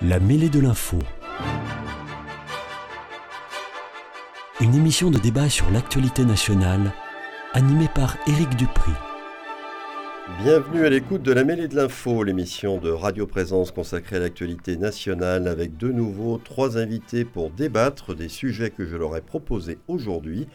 [0.00, 0.96] La mêlée de l'info.
[4.60, 6.92] Une émission de débat sur l'actualité nationale,
[7.52, 8.92] animée par Éric Dupri.
[10.44, 14.76] Bienvenue à l'écoute de la mêlée de l'info, l'émission de Radio Présence consacrée à l'actualité
[14.76, 19.78] nationale avec de nouveau trois invités pour débattre des sujets que je leur ai proposés
[19.88, 20.46] aujourd'hui.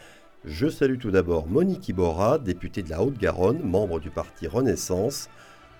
[0.46, 5.28] Je salue tout d'abord Monique Iborra, députée de la Haute-Garonne, membre du parti Renaissance,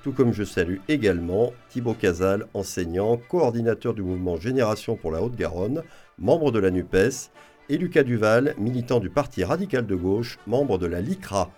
[0.04, 5.82] tout comme je salue également Thibaut Casal, enseignant, coordinateur du mouvement Génération pour la Haute-Garonne,
[6.18, 7.32] membre de la NUPES,
[7.70, 11.50] et Lucas Duval, militant du Parti radical de gauche, membre de la LICRA.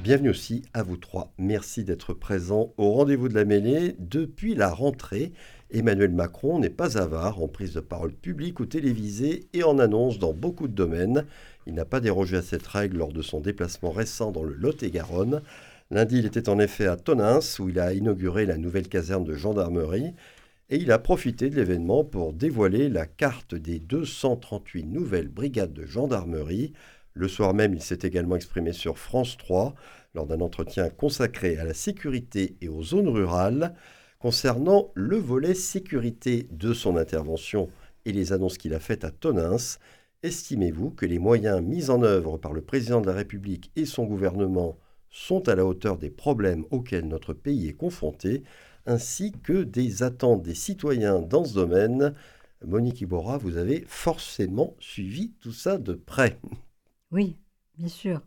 [0.00, 1.32] Bienvenue aussi à vous trois.
[1.38, 3.96] Merci d'être présents au rendez-vous de la mêlée.
[3.98, 5.32] Depuis la rentrée,
[5.72, 10.20] Emmanuel Macron n'est pas avare en prise de parole publique ou télévisée et en annonce
[10.20, 11.26] dans beaucoup de domaines.
[11.66, 15.42] Il n'a pas dérogé à cette règle lors de son déplacement récent dans le Lot-et-Garonne.
[15.90, 19.34] Lundi, il était en effet à Tonins où il a inauguré la nouvelle caserne de
[19.34, 20.12] gendarmerie
[20.68, 25.86] et il a profité de l'événement pour dévoiler la carte des 238 nouvelles brigades de
[25.86, 26.74] gendarmerie.
[27.14, 29.74] Le soir même, il s'est également exprimé sur France 3
[30.14, 33.74] lors d'un entretien consacré à la sécurité et aux zones rurales.
[34.18, 37.70] Concernant le volet sécurité de son intervention
[38.04, 39.78] et les annonces qu'il a faites à Tonins,
[40.22, 44.04] estimez-vous que les moyens mis en œuvre par le président de la République et son
[44.04, 44.76] gouvernement
[45.10, 48.42] sont à la hauteur des problèmes auxquels notre pays est confronté,
[48.86, 52.14] ainsi que des attentes des citoyens dans ce domaine.
[52.64, 56.38] Monique Iborra, vous avez forcément suivi tout ça de près.
[57.10, 57.38] Oui,
[57.78, 58.20] bien sûr.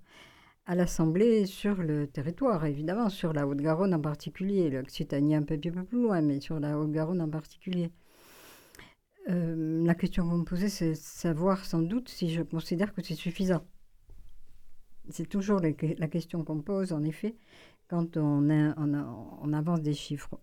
[0.66, 5.84] À l'Assemblée, sur le territoire, évidemment, sur la Haute-Garonne en particulier, l'Occitanie un peu, peu
[5.84, 7.92] plus loin, mais sur la Haute-Garonne en particulier.
[9.30, 13.04] Euh, la question que vous me posez, c'est savoir sans doute si je considère que
[13.04, 13.64] c'est suffisant.
[15.12, 17.36] C'est toujours la question qu'on pose, en effet,
[17.88, 20.40] quand on, avance des chiffres.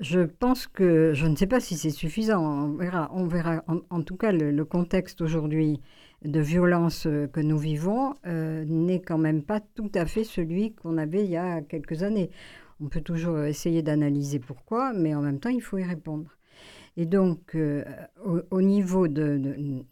[0.00, 3.10] Je pense que, je ne sais pas si c'est suffisant, on verra.
[3.14, 3.62] On verra.
[3.90, 5.80] En, tout cas, le, contexte aujourd'hui
[6.24, 10.98] de violence que nous vivons euh, n'est quand même pas tout à fait celui qu'on
[10.98, 12.30] avait il y a quelques années.
[12.80, 16.36] On peut toujours essayer d'analyser pourquoi, mais en même temps, il faut y répondre.
[16.96, 17.84] Et donc, euh,
[18.50, 19.40] au, niveau de,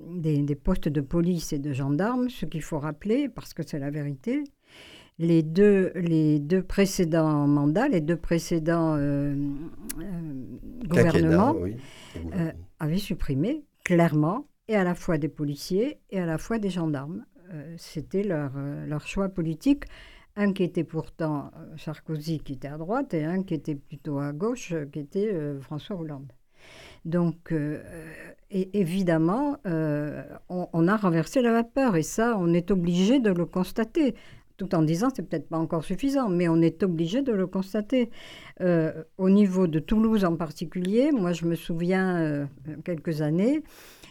[0.00, 3.90] des, postes de police et de gendarmes, ce qu'il faut rappeler, parce que c'est la
[3.90, 4.44] vérité,
[5.18, 9.34] les deux, les deux précédents mandats, les deux précédents euh,
[9.98, 11.54] euh, gouvernements
[12.78, 17.24] avaient supprimé clairement et à la fois des policiers et à la fois des gendarmes.
[17.76, 18.52] C'était leur,
[18.86, 19.84] leur choix politique
[20.36, 24.32] un qui était pourtant Sarkozy qui était à droite et un qui était plutôt à
[24.32, 26.32] gauche qui était François Hollande.
[27.04, 27.82] Donc, euh,
[28.50, 34.14] évidemment, euh, on, a renversé la vapeur et ça, on est obligé de le constater.
[34.58, 38.10] Tout en disant, c'est peut-être pas encore suffisant, mais on est obligé de le constater.
[38.60, 42.46] Euh, au niveau de Toulouse en particulier, moi, je me souviens
[42.84, 43.62] quelques années,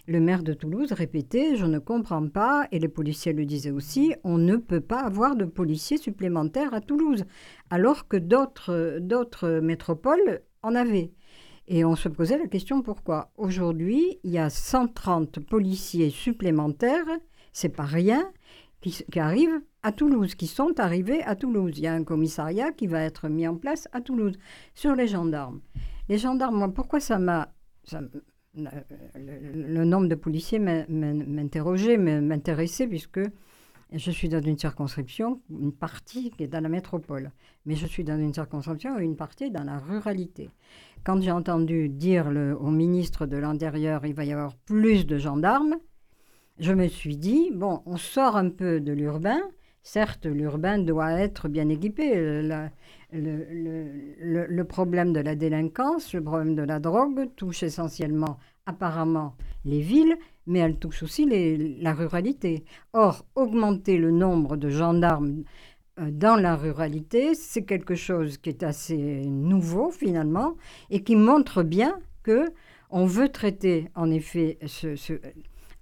[0.07, 4.16] le maire de Toulouse répétait Je ne comprends pas, et les policiers le disaient aussi,
[4.23, 7.25] on ne peut pas avoir de policiers supplémentaires à Toulouse,
[7.69, 11.11] alors que d'autres métropoles en avaient.
[11.72, 13.31] Et on se posait la question pourquoi?
[13.38, 17.06] Aujourd'hui, il y a 130 policiers supplémentaires,
[17.53, 18.31] c'est pas rien,
[18.81, 21.74] qui, arrivent à Toulouse, qui sont arrivés à Toulouse.
[21.78, 24.34] Il y a un commissariat qui va être mis en place à Toulouse.
[24.74, 25.62] Sur les gendarmes.
[26.07, 27.53] Les gendarmes, moi, pourquoi ça m'a.
[28.56, 33.19] Le, nombre de policiers m'interrogeait, m'intéressait, puisque
[33.91, 37.31] je suis dans une circonscription, une partie qui est dans la métropole,
[37.66, 40.50] mais je suis dans une circonscription où une partie dans la ruralité.
[41.03, 42.27] Quand j'ai entendu dire
[42.59, 45.75] au ministre de l'Intérieur il va y avoir plus de gendarmes,
[46.59, 49.39] je me suis dit, bon, on sort un peu de l'urbain.
[49.81, 52.41] Certes, l'urbain doit être bien équipé.
[53.13, 60.17] Le, problème de la délinquance, le problème de la drogue touche essentiellement, apparemment, les villes,
[60.49, 61.29] mais elle touche aussi
[61.79, 62.65] la ruralité.
[62.93, 65.43] Or, augmenter le nombre de gendarmes
[65.99, 68.97] euh, dans la ruralité, c'est quelque chose qui est assez
[69.27, 70.57] nouveau finalement
[70.89, 72.45] et qui montre bien que
[72.89, 74.57] on veut traiter en effet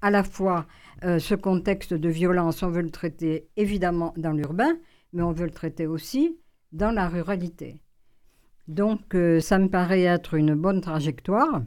[0.01, 0.67] à la fois
[1.05, 4.77] euh, ce contexte de violence, on veut le traiter évidemment dans l'urbain,
[5.13, 6.37] mais on veut le traiter aussi
[6.73, 7.79] dans la ruralité.
[8.67, 11.61] Donc euh, ça me paraît être une bonne trajectoire.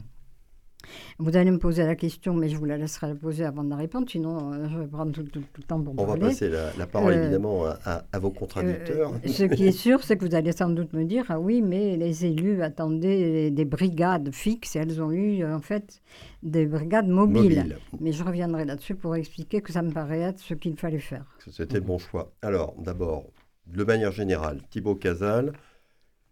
[1.19, 3.71] Vous allez me poser la question, mais je vous la laisserai la poser avant de
[3.71, 6.21] la répondre, sinon euh, je vais prendre tout, le temps pour On parler.
[6.21, 9.13] Va passer la, parole euh, évidemment à, vos contradicteurs.
[9.13, 11.63] Euh, ce qui est sûr, c'est que vous allez sans doute me dire, ah oui,
[11.63, 16.01] mais les élus attendaient des brigades fixes et elles ont eu en fait
[16.43, 17.77] des brigades mobiles.
[18.01, 21.25] Mais je reviendrai là-dessus pour expliquer que ça me paraît être ce qu'il fallait faire.
[21.51, 22.33] C'était le bon choix.
[22.43, 23.25] Alors d'abord,
[23.67, 25.53] de manière générale, Thibaut Casal,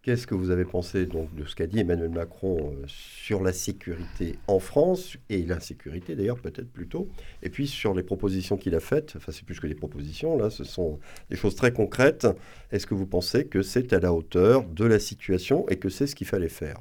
[0.01, 3.51] Qu'est-ce que vous avez pensé donc de ce qu'a dit Emmanuel Macron euh, sur la
[3.51, 7.09] sécurité en France et l'insécurité d'ailleurs peut-être plutôt,
[7.43, 9.15] et puis sur les propositions qu'il a faites?
[9.17, 10.99] Enfin, c'est plus que des propositions là, ce sont
[11.29, 12.27] des choses très concrètes.
[12.71, 16.07] Est-ce que vous pensez que c'est à la hauteur de la situation et que c'est
[16.07, 16.77] ce qu'il fallait faire?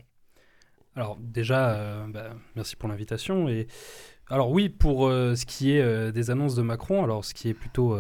[0.95, 3.67] Alors déjà, euh, bah, merci pour l'invitation et
[4.29, 7.03] alors oui pour euh, ce qui est des annonces de Macron.
[7.03, 7.97] Alors ce qui est plutôt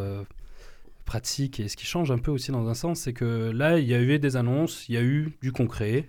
[1.08, 3.88] pratique et ce qui change un peu aussi dans un sens, c'est que là, il
[3.88, 6.06] y a eu des annonces, il y a eu du concret.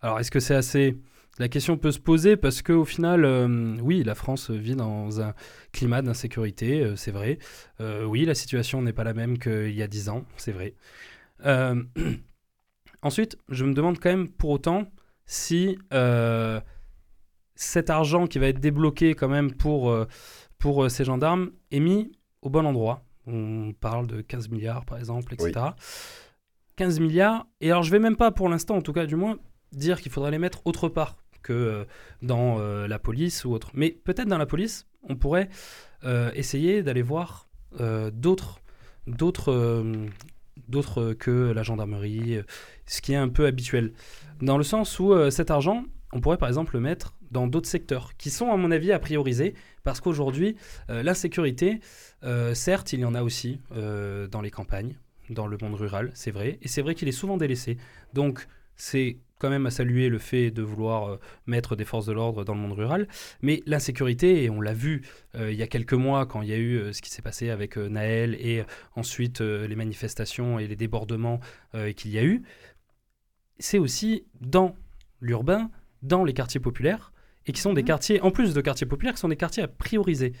[0.00, 0.96] Alors, est-ce que c'est assez?
[1.38, 5.34] La question peut se poser parce qu'au final, euh, oui, la France vit dans un
[5.72, 7.38] climat d'insécurité, euh, c'est vrai.
[7.80, 10.74] Euh, oui, la situation n'est pas la même qu'il y a dix ans, c'est vrai.
[13.02, 14.90] ensuite, je me demande quand même pour autant
[15.26, 15.76] si
[17.56, 19.94] cet argent qui va être débloqué quand même pour,
[20.58, 23.03] pour ces gendarmes est mis au bon endroit.
[23.26, 25.52] On parle de 15 milliards, par exemple, etc.
[26.76, 27.46] 15 milliards.
[27.60, 29.38] Et alors, je vais même pas, pour l'instant, en tout cas, du moins,
[29.72, 31.84] dire qu'il faudrait les mettre autre part que euh,
[32.22, 33.70] dans euh, la police ou autre.
[33.74, 35.48] Mais peut-être dans la police, on pourrait
[36.04, 37.48] euh, essayer d'aller voir
[38.12, 38.60] d'autres,
[39.08, 39.84] d'autres,
[40.68, 42.38] d'autres que la gendarmerie,
[42.86, 43.94] ce qui est un peu habituel.
[44.40, 45.82] Dans le sens où cet argent,
[46.12, 49.00] on pourrait par exemple le mettre dans d'autres secteurs qui sont, à mon avis, à
[49.00, 50.54] prioriser parce qu'aujourd'hui,
[50.88, 51.78] l'insécurité, euh,
[52.54, 54.96] certes, il y en a aussi euh, dans les campagnes,
[55.30, 57.76] dans le monde rural, c'est vrai, et c'est vrai qu'il est souvent délaissé.
[58.12, 62.12] Donc, c'est quand même à saluer le fait de vouloir euh, mettre des forces de
[62.12, 63.08] l'ordre dans le monde rural,
[63.42, 65.02] mais l'insécurité, et on l'a vu
[65.38, 67.76] il y a quelques mois quand il y a eu ce qui s'est passé avec
[67.76, 68.62] Naël et
[68.94, 71.40] ensuite les manifestations et les débordements
[71.96, 72.42] qu'il y a eu,
[73.58, 74.76] c'est aussi dans
[75.20, 75.70] l'urbain,
[76.02, 77.12] dans les quartiers populaires,
[77.46, 77.86] et qui sont des mmh.
[77.86, 80.32] quartiers, en plus de quartiers populaires, qui sont des quartiers à prioriser.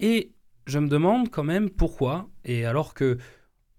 [0.00, 0.32] Et
[0.66, 3.18] je me demande quand même pourquoi, et alors que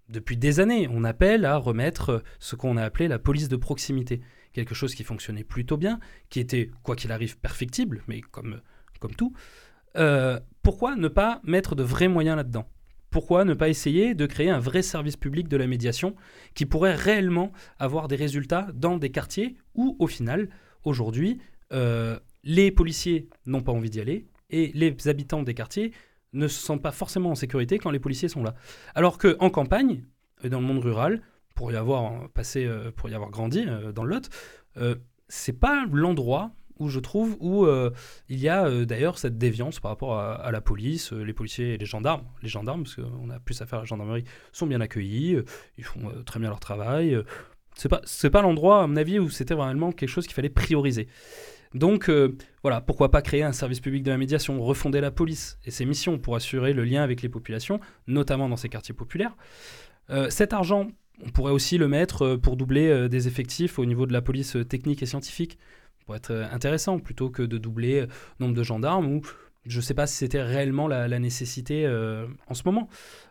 [0.08, 4.22] depuis des années, on appelle à remettre ce qu'on a appelé la police de proximité,
[4.52, 6.00] quelque chose qui fonctionnait plutôt bien,
[6.30, 8.60] qui était, quoi qu'il arrive, perfectible, mais comme,
[9.16, 9.34] tout,
[9.96, 12.68] euh, pourquoi ne pas mettre de vrais moyens là-dedans?
[13.10, 16.14] Pourquoi ne pas essayer de créer un vrai service public de la médiation
[16.54, 20.48] qui pourrait réellement avoir des résultats dans des quartiers où, au final,
[20.84, 21.38] aujourd'hui,
[21.72, 25.92] euh, les policiers n'ont pas envie d'y aller et les habitants des quartiers
[26.32, 28.54] ne se sentent pas forcément en sécurité quand les policiers sont là.
[28.94, 30.04] Alors qu'en campagne,
[30.42, 31.22] et dans le monde rural,
[31.54, 34.30] pour y avoir passé, euh, pour y avoir grandi euh, dans le Lot,
[34.76, 34.94] euh,
[35.28, 37.66] c'est pas l'endroit où je trouve où
[38.28, 41.86] il y a d'ailleurs cette déviance par rapport à, la police, les policiers et les
[41.86, 42.22] gendarmes.
[42.40, 44.22] Les gendarmes, parce qu'on a plus affaire à la gendarmerie,
[44.52, 45.38] sont bien accueillis,
[45.76, 47.20] ils font très bien leur travail.
[47.74, 50.50] c'est pas, c'est pas l'endroit, à mon avis, où c'était vraiment quelque chose qu'il fallait
[50.50, 51.08] prioriser.
[51.74, 55.58] Donc euh, voilà, pourquoi pas créer un service public de la médiation, refonder la police
[55.64, 59.36] et ses missions pour assurer le lien avec les populations, notamment dans ces quartiers populaires.
[60.10, 60.88] Euh, cet argent,
[61.24, 64.56] on pourrait aussi le mettre euh, pour doubler des effectifs au niveau de la police
[64.68, 65.58] technique et scientifique.
[66.06, 68.06] Pour être intéressant, plutôt que de doubler le
[68.40, 69.20] nombre de gendarmes ou
[69.66, 72.88] je ne sais pas si c'était réellement la, nécessité euh, en ce moment.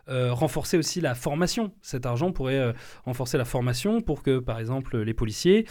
[0.08, 1.72] Euh, renforcer aussi la formation.
[1.82, 2.72] Cet argent pourrait euh,
[3.04, 5.66] renforcer la formation pour que, par exemple, les policiers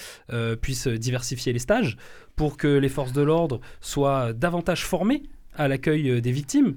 [0.62, 1.98] puissent diversifier les stages,
[2.36, 5.24] pour que les forces de l'ordre soient davantage formées
[5.56, 6.76] à l'accueil des victimes.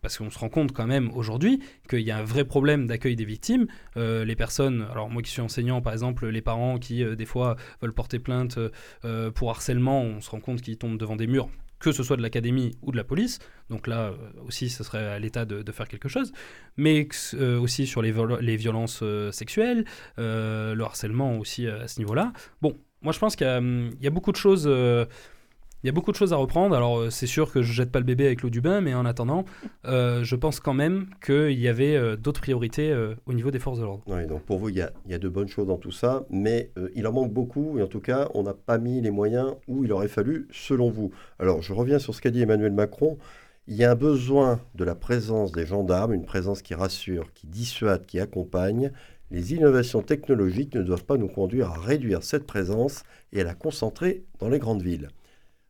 [0.00, 3.14] Parce qu'on se rend compte quand même aujourd'hui qu'il y a un vrai problème d'accueil
[3.14, 3.66] des victimes.
[3.96, 7.92] les personnes, alors moi qui suis enseignant par exemple, les parents qui des fois veulent
[7.92, 8.58] porter plainte
[9.34, 12.22] pour harcèlement, on se rend compte qu'ils tombent devant des murs que ce soit de
[12.22, 13.38] l'académie ou de la police.
[13.70, 14.16] Donc là euh,
[14.46, 16.32] aussi, ce serait à l'État de, faire quelque chose.
[16.76, 18.12] Mais euh, aussi sur les,
[18.56, 19.84] violences euh, sexuelles,
[20.16, 22.32] le harcèlement aussi à ce niveau-là.
[22.62, 24.68] Bon, moi je pense qu'il y, y, a beaucoup de choses
[25.82, 26.74] il y a beaucoup de choses à reprendre.
[26.74, 28.94] Alors, euh, c'est sûr que je jette pas le bébé avec l'eau du bain, mais
[28.94, 29.44] en attendant,
[29.84, 32.92] euh, je pense quand même qu'il y avait euh, d'autres priorités
[33.26, 34.02] au niveau des forces de l'ordre.
[34.06, 35.92] Oui, donc pour vous, il y, a, il y, a, de bonnes choses dans tout
[35.92, 39.10] ça, mais il en manque beaucoup, et en tout cas, on n'a pas mis les
[39.10, 41.12] moyens où il aurait fallu, selon vous.
[41.38, 43.18] Alors, je reviens sur ce qu'a dit Emmanuel Macron.
[43.68, 47.46] Il y a un besoin de la présence des gendarmes, une présence qui rassure, qui
[47.46, 48.92] dissuade, qui accompagne.
[49.30, 53.02] Les innovations technologiques ne doivent pas nous conduire à réduire cette présence
[53.32, 55.08] et à la concentrer dans les grandes villes.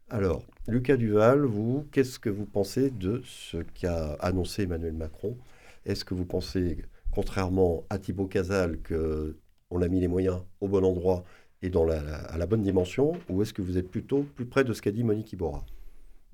[0.09, 5.37] Alors, Lucas Duval, vous, qu'est-ce que vous pensez de ce qu'a annoncé Emmanuel Macron?
[5.85, 10.85] Est-ce que vous pensez, contrairement à Thibaut Casal, qu'on a mis les moyens au bon
[10.85, 11.25] endroit
[11.61, 14.63] et dans la, à la bonne dimension, ou est-ce que vous êtes plutôt plus près
[14.63, 15.67] de ce qu'a dit Monique Iborra?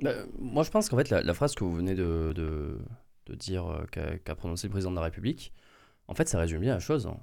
[0.01, 2.77] Bah, Moi, je pense qu'en fait, la, phrase que vous venez de,
[3.31, 5.55] dire euh, qu'a prononcé le président de la République,
[6.09, 7.07] en fait, ça résume bien la chose.
[7.07, 7.19] Hein.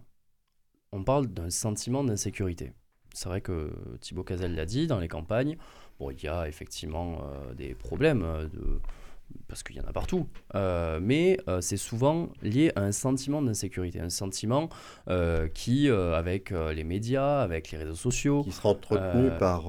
[0.92, 2.74] On parle d'un sentiment d'insécurité.
[3.14, 5.58] C'est vrai que Thibaut Casal l'a dit dans les campagnes,
[6.00, 8.80] Bon, il y a effectivement euh, des problèmes euh, de,
[9.48, 13.42] parce qu'il y en a partout, euh, mais euh, c'est souvent lié à un sentiment
[13.42, 14.70] d'insécurité, un sentiment
[15.08, 18.44] euh, qui, avec les médias, avec les réseaux sociaux...
[18.44, 19.66] Qui sera entretenu par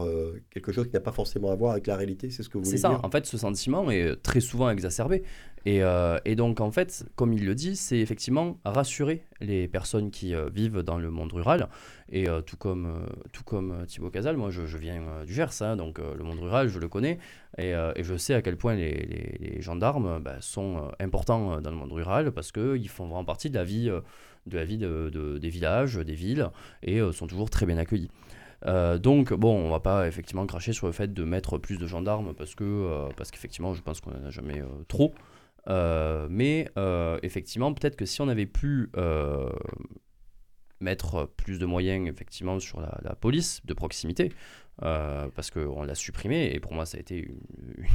[0.51, 2.65] quelque chose qui n'a pas forcément à voir avec la réalité, c'est ce que vous
[2.65, 2.89] voulez dire?
[2.89, 5.23] C'est ça, en fait ce sentiment est très souvent exacerbé.
[5.67, 5.83] Et,
[6.25, 10.83] et, donc en fait, comme il le dit, c'est effectivement rassurer les personnes qui vivent
[10.83, 11.69] dans le monde rural.
[12.11, 16.25] Et tout comme, tout comme Thibaut Casal, moi je, viens du Gers, hein, donc le
[16.25, 17.19] monde rural je le connais,
[17.59, 21.77] et, je sais à quel point les, gendarmes bah, sont euh, importants euh, dans le
[21.77, 24.01] monde rural parce qu'ils font vraiment partie de la vie, euh,
[24.47, 26.49] de la vie de, des villages, des villes,
[26.83, 28.11] et sont toujours très bien accueillis.
[28.65, 32.35] donc bon, on va pas effectivement cracher sur le fait de mettre plus de gendarmes
[32.35, 35.15] parce que parce qu'effectivement, je pense qu'on en a jamais trop.
[35.67, 36.69] Mais
[37.23, 38.91] effectivement, peut-être que si on avait pu
[40.81, 44.33] mettre plus de moyens effectivement sur la police de proximité,
[44.83, 47.29] euh, parce qu'on l'a supprimé, et pour moi ça a été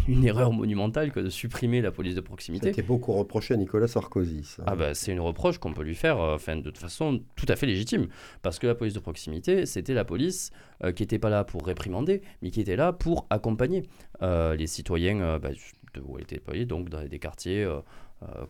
[0.07, 2.67] une, erreur monumentale que de supprimer la police de proximité.
[2.67, 4.43] C'était beaucoup reproché à Nicolas Sarkozy.
[4.67, 7.55] Ah bah, c'est une reproche qu'on peut lui faire euh, de toute façon tout à
[7.55, 8.07] fait légitime,
[8.43, 10.51] parce que la police de proximité, c'était la police
[10.83, 13.83] euh, qui n'était pas là pour réprimander, mais qui était là pour accompagner
[14.21, 15.49] les citoyens bah,
[16.03, 17.67] où elle était déployée, donc dans des quartiers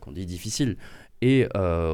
[0.00, 0.76] qu'on dit difficiles.
[1.22, 1.46] Et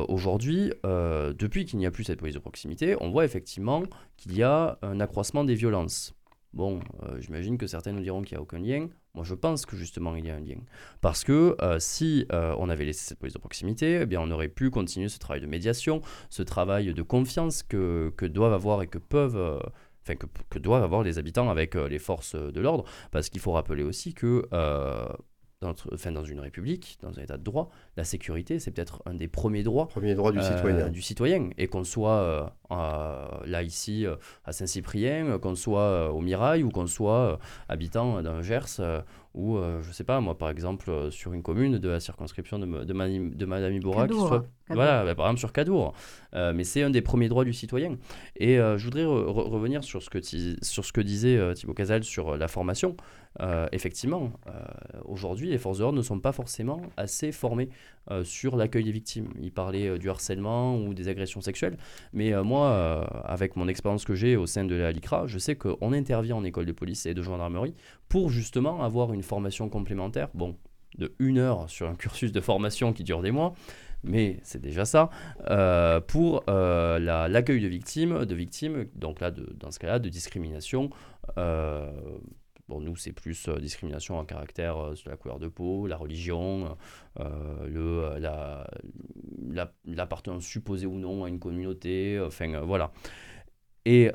[0.09, 3.83] aujourd'hui, depuis qu'il n'y a plus cette police de proximité, on voit effectivement
[4.17, 6.15] qu'il y a un accroissement des violences.
[6.53, 8.89] Bon, euh, j'imagine que certains nous diront qu'il n'y a aucun lien.
[9.15, 10.59] Moi, je pense que justement, il y a un lien.
[11.01, 14.31] Parce que euh, si euh, on avait laissé cette police de proximité, eh bien, on
[14.31, 18.83] aurait pu continuer ce travail de médiation, ce travail de confiance que, que doivent avoir
[18.83, 19.61] et que peuvent...
[20.05, 20.17] Enfin,
[20.51, 22.83] que, doivent avoir les habitants avec les forces de l'ordre,
[23.13, 24.49] parce qu'il faut rappeler aussi que
[25.63, 29.15] dans, enfin, dans une république, dans un état de droit, la sécurité, c'est peut-être un
[29.15, 30.89] des premiers droits, Premier droit du, citoyen.
[30.89, 31.51] du citoyen.
[31.57, 34.07] Et qu'on soit là ici
[34.45, 37.39] à Saint-Cyprien, qu'on soit au Mirail ou qu'on soit
[37.69, 38.81] habitant d'un Gers
[39.35, 42.93] ou je sais pas moi par exemple sur une commune de la circonscription de, de,
[43.47, 45.95] Madame Iboura qui soit voilà bah, par exemple sur Cadour
[46.35, 47.97] mais c'est un des premiers droits du citoyen
[48.37, 52.49] et je voudrais revenir sur ce que sur ce que disait Thibaut Casal sur la
[52.49, 52.97] formation
[53.73, 54.33] effectivement
[55.05, 57.69] aujourd'hui les forces de l'ordre ne sont pas forcément assez formées
[58.11, 59.29] euh, sur l'accueil des victimes.
[59.41, 61.77] Il parlait euh, du harcèlement ou des agressions sexuelles.
[62.13, 65.55] Mais euh, moi, avec mon expérience que j'ai au sein de la LICRA, je sais
[65.55, 67.75] qu'on intervient en école de police et de gendarmerie
[68.09, 70.29] pour justement avoir une formation complémentaire.
[70.35, 70.57] Bon,
[70.99, 73.55] de une heure sur un cursus de formation qui dure des mois,
[74.03, 75.11] mais c'est déjà ça,
[76.09, 80.91] pour l'accueil de victimes, de victimes, donc là, de, dans ce cas-là, de discrimination
[82.73, 85.99] Bon, nous, c'est plus euh, discrimination en caractère euh, sur la couleur de peau, la
[85.99, 86.75] religion,
[87.21, 88.67] euh, le, la,
[89.85, 92.91] l'appartenance supposée ou non à une communauté, enfin voilà.
[93.85, 94.11] Et,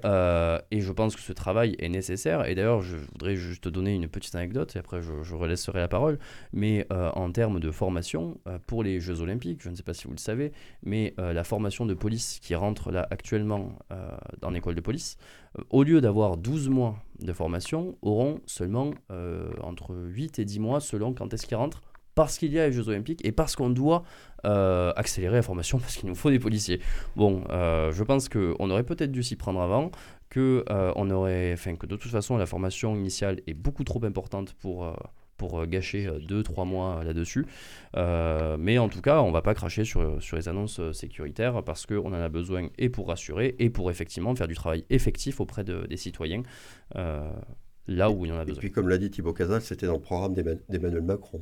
[0.72, 2.48] et, je pense que ce travail est nécessaire.
[2.48, 5.80] Et d'ailleurs, je voudrais juste te donner une petite anecdote, et après je, je relaisserai
[5.80, 6.20] la parole.
[6.54, 10.14] Mais en termes de formation, pour les Jeux Olympiques, je ne sais pas si vous
[10.14, 10.52] le savez,
[10.84, 13.78] mais la formation de police qui rentre là actuellement
[14.40, 15.18] dans l'école de police,
[15.70, 20.80] au lieu d'avoir 12 mois de formation, auront seulement euh, entre 8 et 10 mois
[20.80, 21.82] selon quand est-ce qu'ils rentrent,
[22.18, 24.04] parce qu'il y a les Jeux Olympiques et parce qu'on doit
[24.44, 26.82] euh, accélérer la formation, parce qu'il nous faut des policiers.
[27.16, 29.92] Bon, euh, je pense qu'on aurait peut-être dû s'y prendre avant,
[30.30, 30.66] que,
[30.98, 34.94] on aurait, enfin, que de toute façon la formation initiale est beaucoup trop importante pour
[35.38, 37.46] pour euh, gâcher 2-3 euh, mois là-dessus.
[37.96, 41.64] Euh, mais en tout cas, on ne va pas cracher sur, sur les annonces sécuritaires
[41.64, 45.40] parce qu'on en a besoin et pour rassurer et pour effectivement faire du travail effectif
[45.40, 46.44] auprès des citoyens.
[46.96, 48.58] là où il y en a besoin.
[48.58, 51.42] Et puis, comme l'a dit Thibaut Casal, c'était dans le programme d'Emmanuel Macron.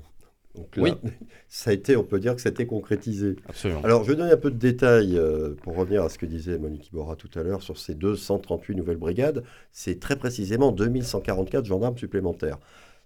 [0.56, 1.12] Donc là, oui.
[1.48, 3.36] ça a été, on peut dire que c'était concrétisé.
[3.48, 3.82] Absolument.
[3.84, 5.20] Alors, je vais donner un peu de détails
[5.64, 8.98] pour revenir à ce que disait Monique Iborra tout à l'heure sur ces 238 nouvelles
[8.98, 9.44] brigades.
[9.72, 12.58] C'est très précisément 2144 gendarmes supplémentaires.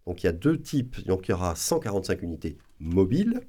[0.06, 1.06] Donc il y a deux types.
[1.06, 3.41] Donc il y aura 145 unités mobiles,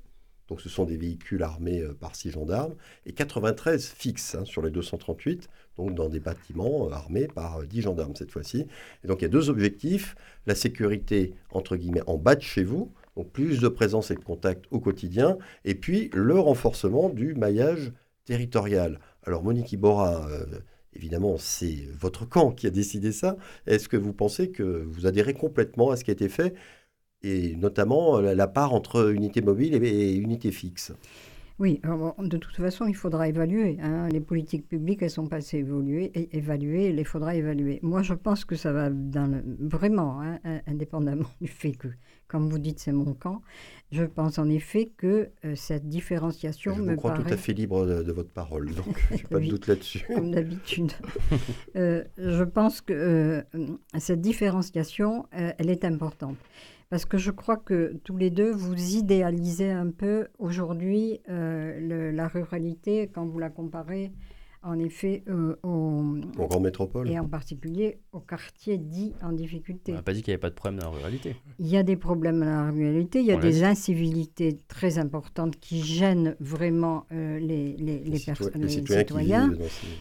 [0.48, 2.74] donc ce sont des véhicules armés euh, par six gendarmes,
[3.06, 7.78] et 93 fixes hein, sur les 238, donc dans des bâtiments euh, armés par 10
[7.78, 8.66] euh, gendarmes cette fois-ci.
[9.04, 10.16] Et donc il y a deux objectifs,
[10.46, 14.20] la sécurité entre guillemets en bas de chez vous, donc plus de présence et de
[14.20, 17.92] contact au quotidien, et puis le renforcement du maillage
[18.24, 19.00] territorial.
[19.24, 20.26] Alors Monique Iborra,
[20.92, 23.36] Évidemment, c'est votre camp qui a décidé ça.
[23.66, 26.54] Est-ce que vous pensez que vous adhérez complètement à ce qui a été fait,
[27.22, 30.92] et notamment la part entre unité mobile et unité fixe?
[31.60, 31.78] Oui,
[32.18, 33.76] de toute façon, il faudra évaluer.
[33.82, 34.08] Hein.
[34.08, 37.78] Les politiques publiques, elles sont pas assez et évaluées, il faudra évaluer.
[37.82, 41.88] Moi, je pense que ça va vraiment, hein, indépendamment du fait que,
[42.30, 43.42] comme vous dites, c'est mon camp,
[43.90, 47.84] je pense en effet que euh, cette différenciation je me crois tout à fait libre
[47.84, 50.06] de, votre parole, donc je n'ai pas de doute là-dessus.
[50.06, 50.92] Comme d'habitude.
[51.76, 53.42] Euh, je pense que euh,
[53.98, 56.36] cette différenciation, elle est importante.
[56.88, 63.08] parce que je crois que tous les deux, vous idéalisez un peu aujourd'hui la ruralité
[63.12, 64.10] quand vous la comparez
[64.62, 67.08] en effet euh, aux, grandes métropoles.
[67.10, 69.92] Et en particulier aux quartiers dits en difficulté.
[69.92, 71.36] On n'a pas dit qu'il n'y avait pas de problème dans la ruralité.
[71.58, 75.58] Il y a des problèmes dans la ruralité, il y a des incivilités très importantes
[75.58, 78.10] qui gênent vraiment euh, les, les, les,
[78.54, 79.50] les, citoyens.
[79.50, 79.58] Qui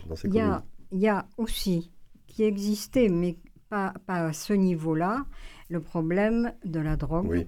[0.09, 1.91] dans ces, il, y a, il y a aussi,
[2.27, 3.37] qui existait, mais
[3.69, 5.25] pas, pas à ce niveau-là,
[5.69, 7.47] le problème de la drogue.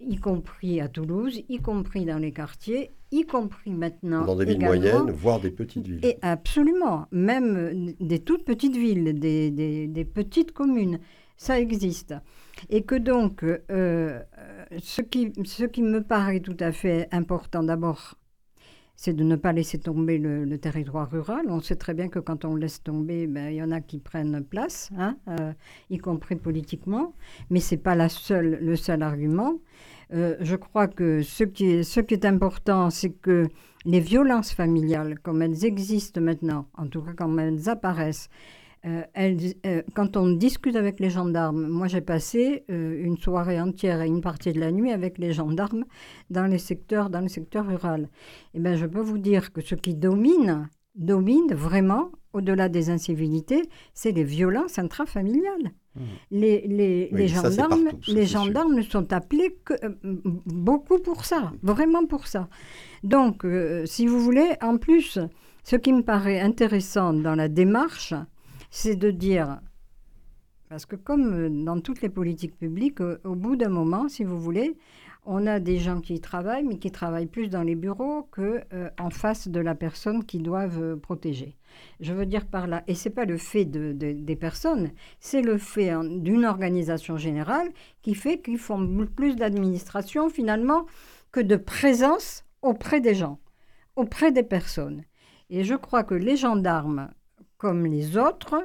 [0.00, 4.24] y compris à Toulouse, y compris dans les quartiers, y compris maintenant.
[4.24, 6.04] Dans des villes moyennes, voire des petites villes.
[6.04, 9.50] Et absolument, même des toutes petites villes, des,
[9.86, 10.98] des, petites communes,
[11.36, 12.14] ça existe.
[12.70, 14.20] Et que donc, euh,
[14.80, 18.14] ce, qui, ce qui me paraît tout à fait important d'abord,
[19.04, 21.46] c'est de ne pas laisser tomber le, territoire rural.
[21.48, 23.98] On sait très bien que quand on laisse tomber, ben, il y en a qui
[23.98, 25.52] prennent place, hein, euh,
[25.90, 27.12] y compris politiquement,
[27.50, 29.54] mais ce n'est pas la seule, le seul argument.
[30.14, 33.48] Euh, je crois que ce qui est, ce qui est important, c'est que
[33.84, 38.30] les violences familiales, comme elles existent maintenant, en tout cas comme elles apparaissent,
[38.84, 39.02] euh,
[39.66, 44.20] euh, quand on discute avec les gendarmes, moi j'ai passé une soirée entière et une
[44.20, 45.84] partie de la nuit avec les gendarmes
[46.30, 48.08] dans les secteurs, dans le secteur rural.
[48.54, 52.90] Et eh bien, je peux vous dire que ce qui domine, domine vraiment, au-delà des
[52.90, 53.62] incivilités,
[53.94, 55.72] c'est les violences intrafamiliales.
[55.94, 56.00] Mmh.
[56.30, 62.26] Les, les, gendarmes, les gendarmes ne sont appelés que euh, beaucoup pour ça, vraiment pour
[62.26, 62.48] ça.
[63.02, 65.18] Donc, euh, si vous voulez, en plus,
[65.64, 68.14] ce qui me paraît intéressant dans la démarche,
[68.74, 69.60] c'est de dire,
[70.70, 74.78] parce que comme dans toutes les politiques publiques, au bout d'un moment, si vous voulez,
[75.26, 78.88] on a des gens qui travaillent, mais qui travaillent plus dans les bureaux que euh,
[79.10, 81.54] face de la personne qu'ils doivent euh, protéger.
[82.00, 85.58] Je veux dire par là, et c'est pas le fait de, des personnes, c'est le
[85.58, 87.68] fait hein, d'une organisation générale
[88.00, 90.86] qui fait qu'ils font plus d'administration finalement
[91.30, 93.38] que de présence auprès des gens,
[93.96, 95.04] auprès des personnes.
[95.50, 97.10] Et je crois que les gendarmes,
[97.62, 98.56] comme les autres,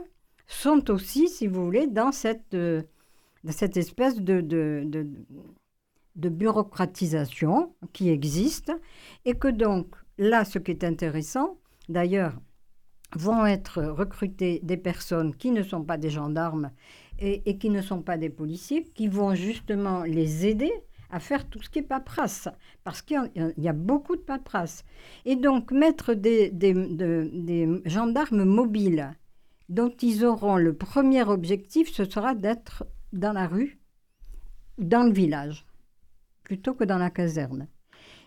[0.47, 2.81] sont aussi, si vous voulez, dans cette, euh,
[3.43, 5.05] dans cette espèce de, de
[6.17, 8.71] de bureaucratisation qui existe
[9.23, 12.33] et que donc là, ce qui est intéressant, d'ailleurs,
[13.15, 16.71] vont être recrutées des personnes qui ne sont pas des gendarmes
[17.19, 20.71] et, qui ne sont pas des policiers, qui vont justement les aider
[21.09, 22.49] à faire tout ce qui est paperasse,
[22.83, 24.83] parce qu'il y, a beaucoup de paperasse.
[25.25, 26.51] Et donc mettre des,
[27.85, 29.15] gendarmes mobiles
[29.69, 33.79] dont ils auront le premier objectif, ce sera d'être dans la rue,
[34.77, 35.65] dans le village
[36.43, 37.67] plutôt que dans la caserne.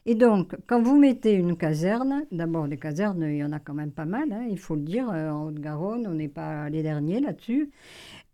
[0.04, 3.72] Et donc, quand vous mettez une caserne, d'abord les casernes, il y en a quand
[3.72, 6.82] même pas mal, hein, il faut le dire, euh, en Haute-Garonne, on n'est pas les
[6.82, 7.70] derniers là-dessus.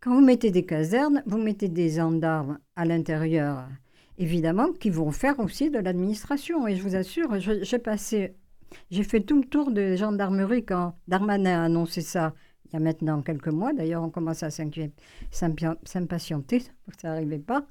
[0.00, 3.68] Quand vous mettez des casernes, vous mettez des gendarmes à l'intérieur,
[4.18, 6.66] évidemment, qui vont faire aussi de l'administration.
[6.66, 8.35] Et je vous assure, j'ai passé,
[8.90, 12.35] j'ai fait tout le tour de gendarmerie quand Darmanin a annoncé ça
[12.66, 16.62] il y a maintenant quelques mois, d'ailleurs on commence à s'impatienter,
[16.98, 17.66] ça n'arrivait pas,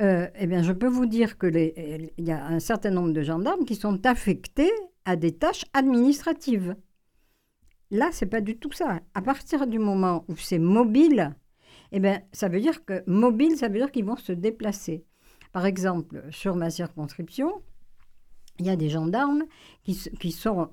[0.00, 3.64] euh, eh bien je peux vous dire qu'il y a un certain nombre de gendarmes
[3.64, 4.70] qui sont affectés
[5.04, 6.76] à des tâches administratives.
[7.92, 9.00] Là, c'est pas du tout ça.
[9.14, 11.36] À partir du moment où c'est mobile,
[11.92, 15.04] eh bien, ça veut dire que mobile, ça veut dire qu'ils vont se déplacer.
[15.56, 17.50] Par exemple, sur ma circonscription,
[18.58, 19.44] il y a des gendarmes
[19.84, 19.98] qui,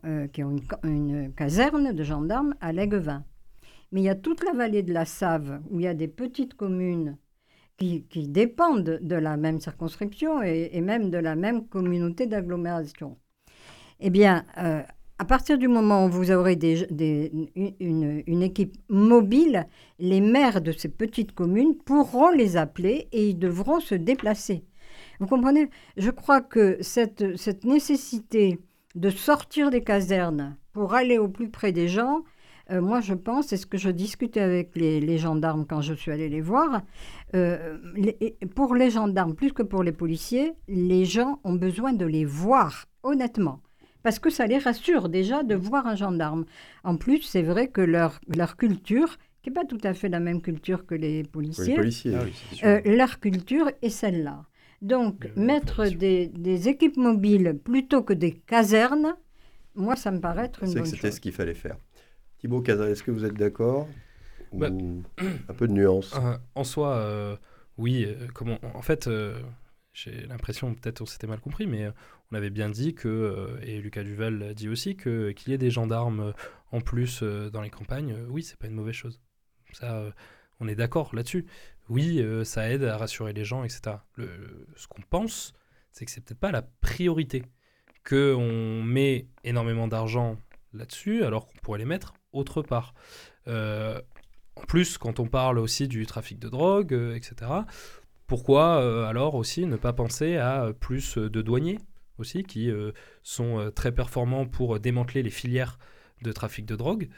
[0.04, 3.24] euh, qui ont une, caserne de gendarmes à Lèguevin.
[3.93, 6.10] Mais il y a toute la vallée de la Save, où il y a des
[6.10, 7.15] petites communes
[7.78, 13.15] qui, dépendent de la même circonscription et, même de la même communauté d'agglomération.
[14.02, 14.82] Eh bien, euh,
[15.17, 16.60] à partir du moment où vous aurez
[17.56, 19.65] une, une, équipe mobile,
[19.98, 24.65] les maires de ces petites communes pourront les appeler et ils devront se déplacer.
[25.23, 25.69] Vous comprenez?
[25.97, 28.59] Je crois que cette, cette nécessité
[28.95, 32.23] de sortir des casernes pour aller au plus près des gens,
[32.71, 36.12] euh, moi, je pense, c'est ce que je discutais avec les, gendarmes quand je suis
[36.12, 36.81] allée les voir,
[37.36, 37.77] euh,
[38.55, 42.86] pour les gendarmes, plus que pour les policiers, les gens ont besoin de les voir,
[43.03, 43.62] honnêtement.
[44.01, 46.45] Parce que ça les rassure déjà de voir un gendarme.
[46.83, 50.19] En plus, c'est vrai que leur, leur culture, qui n'est pas tout à fait la
[50.19, 54.45] même culture que les policiers, ah euh, leur culture est celle-là.
[54.84, 59.15] Donc, mettre des, des, équipes mobiles plutôt que des casernes,
[59.76, 60.91] moi, ça me paraît être une bonne chose.
[60.91, 61.78] C'était ce qu'il fallait faire.
[62.38, 63.88] Thibaut Cazal, est-ce que vous êtes d'accord
[64.52, 64.67] bah,
[65.50, 66.13] Un peu de nuance?
[66.15, 67.38] Euh, en soi, euh,
[67.78, 68.06] oui.
[68.06, 69.10] Euh, comment, en fait,
[69.93, 71.88] j'ai l'impression, peut-être on s'était mal compris, mais
[72.30, 75.58] on avait bien dit que, et Lucas Duval l'a dit aussi, que, qu'il y ait
[75.58, 76.34] des gendarmes
[76.74, 79.22] en plus dans les campagnes, oui, c'est pas une mauvaise chose.
[79.72, 80.04] Ça,
[80.60, 81.46] on est d'accord là-dessus.
[81.89, 83.98] Oui, euh, ça aide à rassurer les gens, etc.
[84.17, 85.54] ce qu'on pense,
[85.91, 87.43] c'est que c'est peut-être pas la priorité.
[88.08, 90.38] Qu'on met énormément d'argent
[90.74, 92.93] là-dessus, alors qu'on pourrait les mettre autre part.
[93.48, 94.02] Euh,
[94.56, 97.52] en plus, quand on parle aussi du trafic de drogue, euh, etc.,
[98.28, 101.78] pourquoi alors aussi ne pas penser à plus de douaniers
[102.17, 102.72] aussi, qui
[103.22, 105.78] sont très performants pour démanteler les filières
[106.24, 107.10] de trafic de drogue?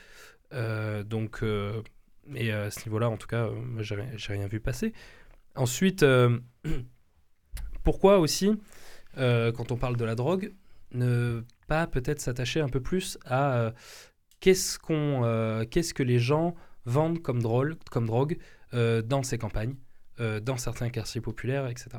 [0.52, 1.42] Donc,
[2.34, 4.94] et à ce niveau-là, en tout cas, moi, j'ai rien vu passer.
[5.56, 6.06] Ensuite,
[7.84, 8.52] pourquoi aussi,
[9.16, 10.54] quand on parle de la drogue,
[10.92, 13.74] ne pas peut-être s'attacher un peu plus à
[14.40, 18.38] qu'est-ce qu'on, qu'est-ce que les gens vendent comme drogue
[18.74, 19.76] dans ces campagnes,
[20.18, 21.90] dans certains quartiers populaires, etc.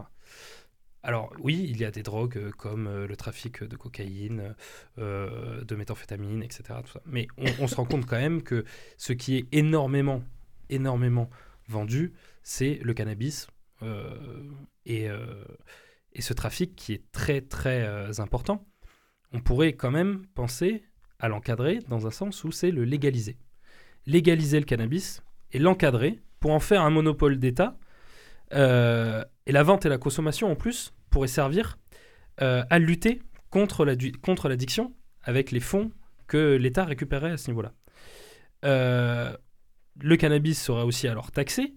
[1.02, 4.56] Alors oui, il y a des drogues euh, comme euh, le trafic de cocaïne,
[4.98, 6.80] euh, de méthamphétamine, etc.
[7.06, 8.64] Mais on, se rend compte quand même que
[8.96, 10.24] ce qui est énormément,
[10.68, 11.30] énormément
[11.68, 13.46] vendu, c'est le cannabis
[14.84, 15.08] et,
[16.18, 18.66] ce trafic qui est très, très important.
[19.32, 20.82] On pourrait quand même penser
[21.18, 23.36] à l'encadrer dans un sens où c'est le légaliser.
[24.06, 27.78] Légaliser le cannabis et l'encadrer pour en faire un monopole d'État.
[29.46, 31.78] Et la vente et la consommation en plus pourrait servir
[32.42, 35.90] euh, à lutter contre l'addiction avec les fonds
[36.26, 37.72] que l'État récupérait à ce niveau-là.
[38.64, 39.34] Euh,
[40.00, 41.74] le cannabis serait aussi alors taxé,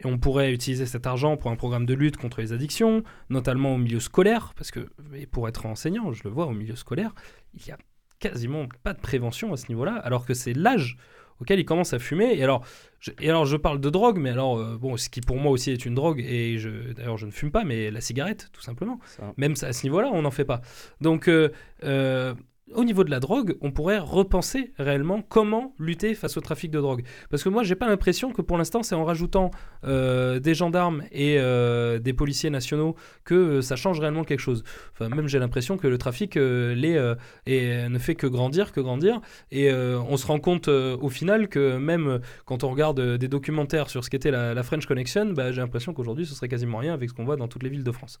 [0.00, 3.74] et on pourrait utiliser cet argent pour un programme de lutte contre les addictions, notamment
[3.74, 4.90] au milieu scolaire, parce que
[5.30, 7.14] pour être enseignant, je le vois au milieu scolaire,
[7.54, 7.78] il n'y a
[8.18, 10.96] quasiment pas de prévention à ce niveau-là, alors que c'est l'âge
[11.40, 12.34] auquel il commence à fumer.
[12.36, 12.64] Et alors,
[13.00, 15.52] je, et alors je parle de drogue, mais alors, euh, bon, ce qui pour moi
[15.52, 16.56] aussi est une drogue, et
[16.96, 18.98] d'ailleurs je ne fume pas, mais la cigarette, tout simplement.
[19.36, 20.60] Même à ce niveau-là, on n'en fait pas.
[21.00, 21.50] Donc, euh,
[21.84, 22.34] euh,
[22.72, 26.80] au niveau de la drogue, on pourrait repenser réellement comment lutter face au trafic de
[26.80, 27.04] drogue.
[27.28, 29.50] Parce que moi, j'ai pas l'impression que pour l'instant, c'est en rajoutant
[29.84, 34.64] euh, des gendarmes et euh, des policiers nationaux que euh, ça change réellement quelque chose.
[34.92, 37.14] Enfin, même j'ai l'impression que le trafic les,
[37.46, 39.20] et, ne fait que grandir, que grandir.
[39.50, 44.04] Et on se rend compte au final que même quand on regarde des documentaires sur
[44.04, 47.14] ce qu'était la, French Connection, bah, j'ai l'impression qu'aujourd'hui, ce serait quasiment rien avec ce
[47.14, 48.20] qu'on voit dans toutes les villes de France.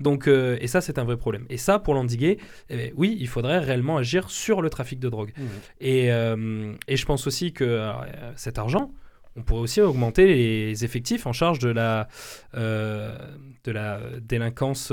[0.00, 1.46] Donc, et ça, c'est un vrai problème.
[1.48, 2.38] Et ça, pour l'endiguer,
[2.70, 5.32] eh oui, il faudrait réellement agir sur le trafic de drogue.
[5.36, 5.42] Mmh.
[5.80, 7.92] Et, euh, et, je pense aussi que euh,
[8.36, 8.92] cet argent,
[9.36, 12.08] on pourrait aussi augmenter les effectifs en charge de la,
[12.54, 13.16] euh,
[13.64, 14.92] de la délinquance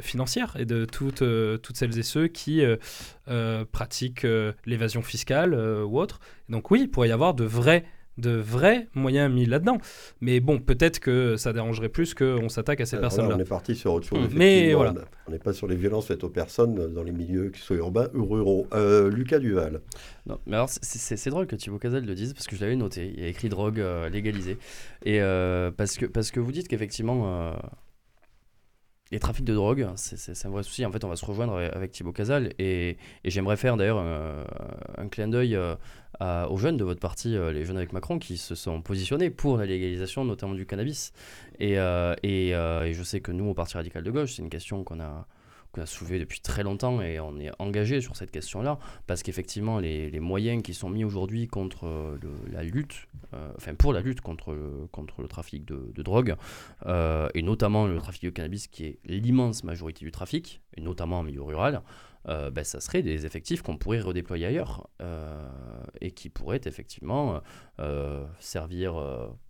[0.00, 1.22] financière et de toutes,
[1.62, 2.62] toutes celles et ceux qui
[3.70, 4.26] pratiquent
[4.66, 6.18] l'évasion fiscale ou autre.
[6.48, 7.84] Donc oui, il pourrait y avoir de vrais
[8.18, 9.78] de vrais moyens mis là-dedans.
[10.20, 13.36] Mais bon, peut-être que ça dérangerait plus qu'on s'attaque à ces personnes-là.
[13.36, 14.28] on est parti sur autre chose.
[14.34, 14.94] Mais voilà.
[15.26, 18.08] On n'est pas sur les violences faites aux personnes dans les milieux, qui soient urbains
[18.14, 18.66] ou ruraux.
[18.74, 19.80] Euh, Lucas Duval.
[20.26, 23.12] Non, mais alors c'est drôle que Thibaut Casal le dise parce que je l'avais noté.
[23.14, 24.58] Il y a écrit drogue euh, légalisée.
[25.04, 27.54] Et euh, parce, que, parce que vous dites qu'effectivement
[29.12, 30.84] les trafics de drogue, c'est un vrai souci.
[30.86, 35.28] En fait, on va se rejoindre avec Thibaut Casal et, j'aimerais faire d'ailleurs un, clin
[35.28, 38.80] d'œil euh, aux jeunes de votre parti, euh, les jeunes avec Macron, qui se sont
[38.80, 41.12] positionnés pour la légalisation, notamment du cannabis.
[41.60, 44.50] Et, euh, et, et je sais que nous, au Parti radical de gauche, c'est une
[44.50, 45.26] question qu'on a
[45.72, 49.78] qu'on a soulevé depuis très longtemps et on est engagé sur cette question-là parce qu'effectivement
[49.78, 52.18] les, les, moyens qui sont mis aujourd'hui contre
[52.50, 53.08] la lutte,
[53.56, 56.36] enfin pour la lutte contre le, trafic de, de drogue
[56.86, 61.22] et notamment le trafic de cannabis qui est l'immense majorité du trafic et notamment en
[61.22, 61.82] milieu rural,
[62.28, 65.48] euh, ben, ça serait des effectifs qu'on pourrait redéployer ailleurs euh,
[66.00, 67.40] et qui pourraient effectivement
[67.80, 68.94] euh, servir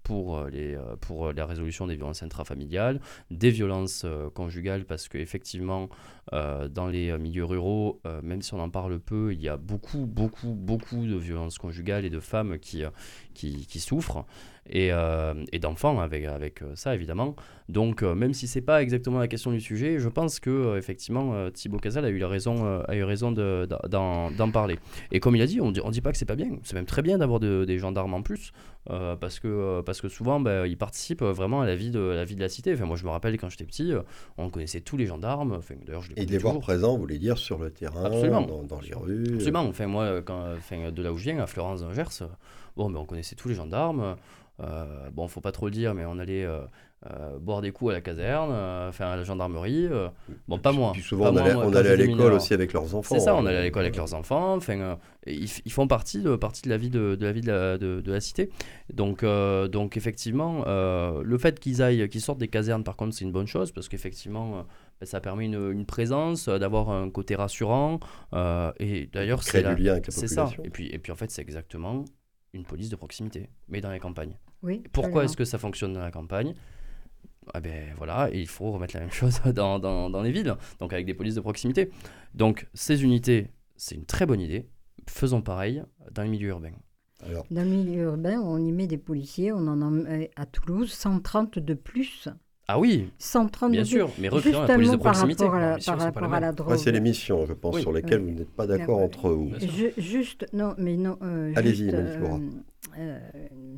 [0.02, 5.88] pour, les, pour la résolution des violences intrafamiliales, des violences conjugales, parce qu'effectivement,
[6.32, 10.54] dans les milieux ruraux, même si on en parle peu, il y a beaucoup, beaucoup,
[10.54, 12.82] beaucoup de violences conjugales et de femmes qui,
[13.34, 14.24] qui, qui souffrent
[14.70, 14.90] et,
[15.52, 17.34] et d'enfants avec, avec ça, évidemment.
[17.68, 21.78] Donc, même si c'est pas exactement la question du sujet, je pense que effectivement Thibaut
[21.78, 24.78] Casal a eu la raison euh, a eu raison d'en parler.
[25.10, 26.50] Et comme il a dit, on dit, on dit pas que c'est pas bien.
[26.62, 28.52] C'est même très bien d'avoir des gendarmes en plus.
[28.90, 32.00] Euh, parce, que, euh, parce que souvent, bah, ils participent vraiment à la vie de
[32.00, 32.74] la, vie de la cité.
[32.74, 33.92] Enfin, moi, je me rappelle quand j'étais petit,
[34.38, 35.52] on connaissait tous les gendarmes.
[35.52, 38.10] Enfin, d'ailleurs, je les Et de les voir présents, vous voulez dire, sur le terrain,
[38.10, 39.62] dans, dans, les rues Absolument.
[39.68, 42.28] Enfin, moi, quand, enfin, de là où je viens, à Florence, Gers,
[42.76, 44.16] bon, mais on connaissait tous les gendarmes.
[44.62, 46.46] Euh, bon, faut pas trop le dire, mais on allait
[47.10, 49.88] euh, boire des coups à la caserne, euh, faire à la gendarmerie.
[49.90, 50.08] Euh,
[50.46, 50.92] bon, pas moi.
[50.92, 51.36] Puis souvent, on,
[51.74, 53.16] allait, à l'école aussi avec leurs enfants.
[53.16, 54.54] C'est ça, on allait à l'école avec leurs enfants.
[54.54, 57.76] Enfin, ils, font partie de, partie de la vie de, de la, vie de la,
[57.76, 58.50] de, la cité.
[58.92, 63.32] Donc, donc effectivement, le fait qu'ils aillent, qu'ils sortent des casernes, par contre, c'est une
[63.32, 64.64] bonne chose parce qu'effectivement,
[65.00, 67.98] ben, ça permet une, une présence, d'avoir un côté rassurant.
[68.78, 69.64] et d'ailleurs, c'est
[70.08, 70.50] C'est ça.
[70.62, 72.04] Et puis, et puis en fait, c'est exactement
[72.52, 74.36] une police de proximité, mais dans les campagnes.
[74.62, 76.54] Oui, Pourquoi est-ce que ça fonctionne dans la campagne?
[77.52, 80.92] Ah ben voilà, il faut remettre la même chose dans, dans, dans, les villes, donc
[80.92, 81.90] avec des polices de proximité.
[82.34, 84.68] Donc ces unités, c'est une très bonne idée.
[85.08, 86.70] Faisons pareil dans les milieux urbains.
[87.24, 87.44] Alors.
[87.50, 91.58] Dans le milieu urbain, on y met des policiers, on en a à Toulouse 130
[91.58, 92.28] de plus.
[92.68, 95.44] Ah oui 130 Bien sûr, mais recréons la police de proximité.
[95.44, 96.76] Par rapport à la, par rapport à la drogue.
[96.76, 99.50] c'est les missions, je pense, sur lesquelles vous n'êtes pas d'accord entre vous.
[99.98, 101.18] juste, non, mais non.
[101.22, 102.38] Euh, Allez-y, euh,
[102.98, 103.18] euh,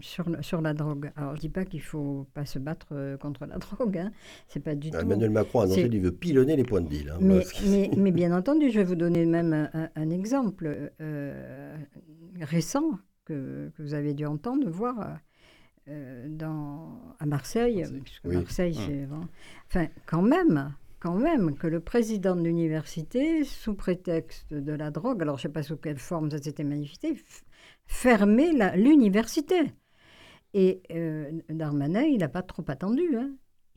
[0.00, 1.10] sur, sur la drogue.
[1.16, 3.98] Alors, je ne dis pas qu'il ne faut pas se battre euh, contre la drogue.
[3.98, 4.12] Hein.
[4.48, 5.06] C'est pas du ah, tout.
[5.06, 7.10] Emmanuel Macron a annoncé qu'il veut pilonner les points de deal.
[7.10, 10.92] Hein, mais, mais, mais, bien entendu, je vais vous donner même un, un exemple
[12.40, 12.90] récent
[13.24, 15.18] que, que, vous avez dû entendre, voir
[15.88, 18.84] euh, dans, à Marseille, puisque Marseille, hum.
[18.86, 19.08] c'est...
[19.68, 25.20] Enfin, quand même, quand même, que le président de l'université, sous prétexte de la drogue,
[25.20, 27.16] alors je ne sais pas sous quelle forme ça s'était manifesté,
[27.86, 29.72] fermait l'université.
[30.54, 33.16] Et euh, Darmanin, il n'a pas trop attendu.
[33.16, 33.32] Hein.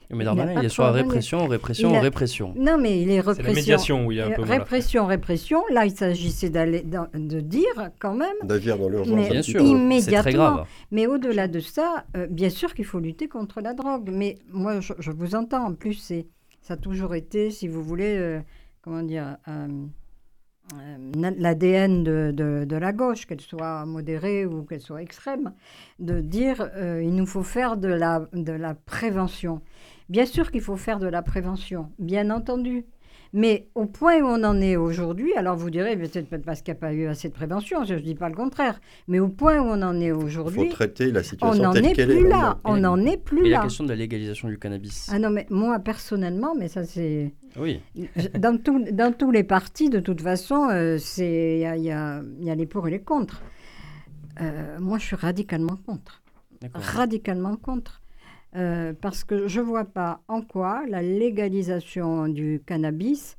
[0.10, 2.54] Mais Darmanin, il, est sur la répression, répression, répression.
[2.56, 3.44] Non, mais il est répression.
[3.44, 5.64] C'est la médiation où il y a un peu Répression, répression.
[5.70, 8.36] Là, il s'agissait d'aller de dire quand même.
[8.44, 9.30] D'agir dans l'urgence.
[9.30, 10.22] Bien sûr, immédiatement.
[10.22, 10.66] Très grave.
[10.92, 14.10] Mais au-delà de ça, euh, bien sûr qu'il faut lutter contre la drogue.
[14.12, 15.66] Mais moi, je, vous entends.
[15.66, 16.28] En plus, c'est
[16.62, 18.40] ça a toujours été, si vous voulez, euh,
[18.82, 19.38] comment dire.
[19.50, 19.68] Euh,
[21.16, 25.54] l'ADN de, de, de, la gauche, qu'elle soit modérée ou qu'elle soit extrême,
[26.00, 29.62] de dire il nous faut faire de la, de la prévention.
[30.10, 32.86] Bien sûr qu'il faut faire de la prévention, bien entendu.
[33.34, 36.78] Mais au point où on en est aujourd'hui, alors vous direz peut-être parce qu'il n'y
[36.78, 39.60] a pas eu assez de prévention, je ne dis pas le contraire, mais au point
[39.60, 42.20] où on en est aujourd'hui, il faut traiter la situation on telle qu'elle est.
[42.20, 43.58] Plus là, on n'en est plus là.
[43.58, 45.10] La question de la légalisation du cannabis.
[45.12, 47.34] Ah non, mais moi personnellement, mais ça c'est.
[47.60, 47.82] Oui.
[48.40, 52.22] Dans, tout, dans tous les partis, de toute façon, euh, il y a, y, a,
[52.40, 53.42] y a, les pour et les contre.
[54.42, 56.22] Euh, moi, je suis radicalement contre.
[56.74, 58.02] Radicalement contre.
[58.56, 63.38] Euh, parce que je ne vois pas en quoi la légalisation du cannabis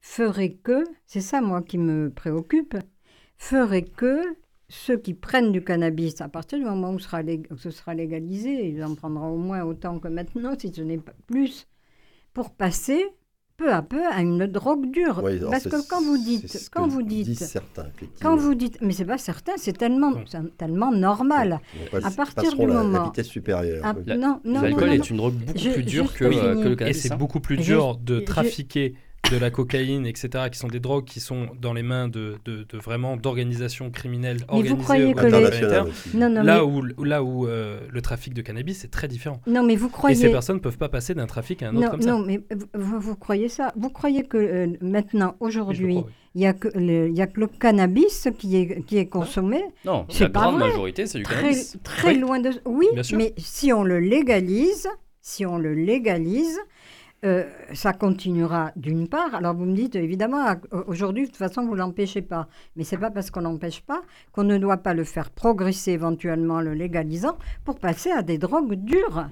[0.00, 2.76] ferait que, c'est ça moi qui me préoccupe,
[3.38, 4.22] ferait que
[4.68, 8.68] ceux qui prennent du cannabis, à partir du moment où, sera où ce sera légalisé,
[8.68, 11.66] ils en prendront au moins autant que maintenant, si ce n'est pas plus,
[12.32, 13.02] pour passer
[13.56, 15.22] peu à peu à une drogue dure.
[15.50, 17.86] Parce que quand vous dites, quand vous dites, certains,
[18.20, 20.12] quand vous dites, mais c'est pas certain, c'est tellement,
[20.58, 21.60] tellement normal.
[21.92, 23.82] à partir du moment, la, vitesse supérieure.
[23.84, 23.94] Ah,
[24.44, 27.04] L'alcool est une drogue beaucoup plus dure que, euh, que, le cannabis.
[27.04, 28.94] Et c'est beaucoup plus dur de trafiquer
[29.30, 32.66] de la cocaïne, etc., qui sont des drogues qui sont dans les mains de, de,
[32.78, 36.18] vraiment d'organisations criminelles organisées vous croyez que les...
[36.18, 39.40] non, non, là, où, là où euh, le trafic de cannabis est très différent.
[39.46, 40.16] Non, mais vous croyez...
[40.16, 42.10] Et ces personnes ne peuvent pas passer d'un trafic à un autre non, comme ça.
[42.10, 42.40] Non, mais
[42.74, 43.72] vous, vous, croyez ça?
[43.76, 45.98] Vous croyez que euh, maintenant, aujourd'hui,
[46.34, 49.62] il n'y a, que le, y a que le cannabis qui est, qui est consommé?
[49.84, 51.78] Non, la grande majorité, c'est du très, cannabis.
[51.82, 52.50] Très loin de...
[52.64, 54.88] Oui, mais si on le légalise,
[55.20, 56.58] si on le légalise,
[57.24, 59.34] euh, ça continuera d'une part.
[59.34, 60.44] Alors vous me dites, évidemment,
[60.86, 62.48] aujourd'hui, de toute façon, vous ne l'empêchez pas.
[62.76, 65.92] Mais ce n'est pas parce qu'on n'empêche pas qu'on ne doit pas le faire progresser
[65.92, 69.26] éventuellement, le légalisant, pour passer à des drogues dures.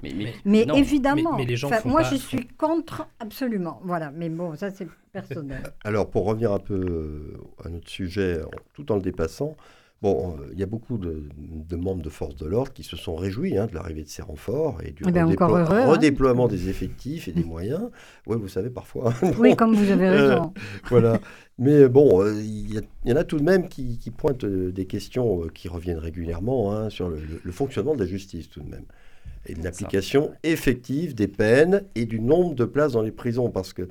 [0.45, 1.37] Mais, évidemment,
[1.85, 3.79] moi, je suis contre absolument.
[3.83, 5.61] Voilà, mais bon, ça c'est personnel.
[5.83, 8.39] Alors pour revenir un peu euh, à notre sujet,
[8.73, 9.55] tout en le dépassant,
[10.03, 11.29] Bon, euh, il y a beaucoup de,
[11.77, 14.81] membres de forces de l'ordre qui se sont réjouis hein, de l'arrivée de ces renforts
[14.83, 15.85] et du eh ben, hein.
[15.85, 17.89] redéploiement des effectifs et des moyens.
[18.27, 19.13] Oui, vous savez, parfois.
[19.39, 20.53] oui, comme vous avez euh, raison.
[20.89, 21.21] voilà.
[21.57, 25.69] Mais bon, euh, il y, en a tout de même qui, pointent des questions qui
[25.69, 28.85] reviennent régulièrement hein, sur le, le, fonctionnement de la justice, tout de même.
[29.45, 33.49] Et l'application effective des peines et du nombre de places dans les prisons.
[33.51, 33.87] Parce que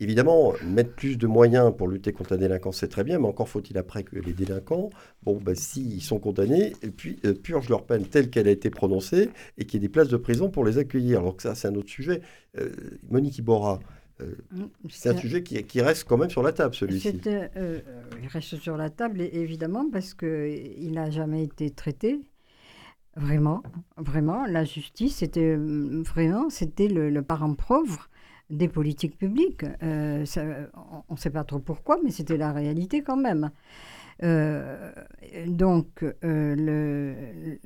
[0.00, 3.48] Évidemment, mettre plus de moyens pour lutter contre la délinquance, c'est très bien, mais encore
[3.48, 4.90] faut-il après que les délinquants,
[5.24, 8.70] bon, ben, s'ils sont condamnés, et puis euh, purgent leur peine telle qu'elle a été
[8.70, 11.18] prononcée et qu'il y ait des places de prison pour les accueillir.
[11.18, 12.20] Alors que ça, c'est un autre sujet.
[12.58, 12.70] Euh,
[13.10, 13.80] Monique Iborra,
[14.20, 17.20] euh, mm, c'est un sujet qui, reste quand même sur la table, celui-ci.
[17.26, 22.20] il reste sur la table, évidemment, parce qu'il n'a jamais été traité.
[23.16, 23.64] Vraiment,
[23.96, 28.08] vraiment, la justice, c'était vraiment, c'était le, le parent pauvre
[28.50, 29.64] des politiques publiques.
[29.82, 30.24] Euh,
[31.08, 33.50] on ne sait pas trop pourquoi, mais c'était la réalité quand même.
[34.22, 34.90] Euh,
[35.46, 37.56] donc, euh,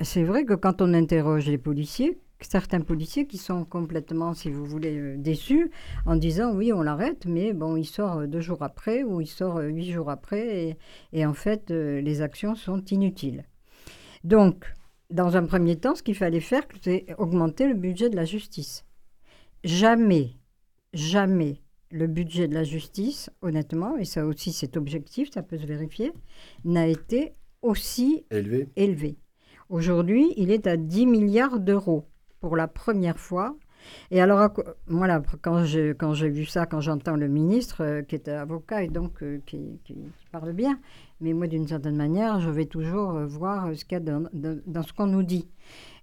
[0.00, 4.64] c'est vrai que quand on interroge les policiers, certains policiers qui sont complètement, si vous
[4.64, 5.70] voulez, déçus
[6.04, 9.60] en disant oui, on l'arrête, mais bon, il sort deux jours après ou il sort
[9.60, 10.76] huit jours après et,
[11.12, 13.44] et en fait, les actions sont inutiles.
[14.24, 14.64] Donc,
[15.10, 18.84] dans un premier temps, ce qu'il fallait faire, c'est augmenter le budget de la justice
[19.64, 20.30] jamais,
[20.92, 25.66] jamais le budget de la justice, honnêtement, et ça aussi c'est objectif, ça peut se
[25.66, 26.12] vérifier,
[26.64, 29.18] n'a été aussi Élevé élevé.
[29.68, 32.08] Aujourd'hui, il est à 10 milliards d'euros
[32.40, 33.56] pour la première fois.
[34.10, 34.50] Et alors,
[34.86, 38.88] voilà, quand j'ai quand vu ça, quand j'entends le ministre, euh, qui est avocat et
[38.88, 40.78] donc euh, qui, qui- qui parle bien,
[41.20, 44.24] mais moi, d'une certaine manière, je vais toujours euh, voir ce qu'il y a dans,
[44.32, 45.48] dans- dans ce qu'on nous dit.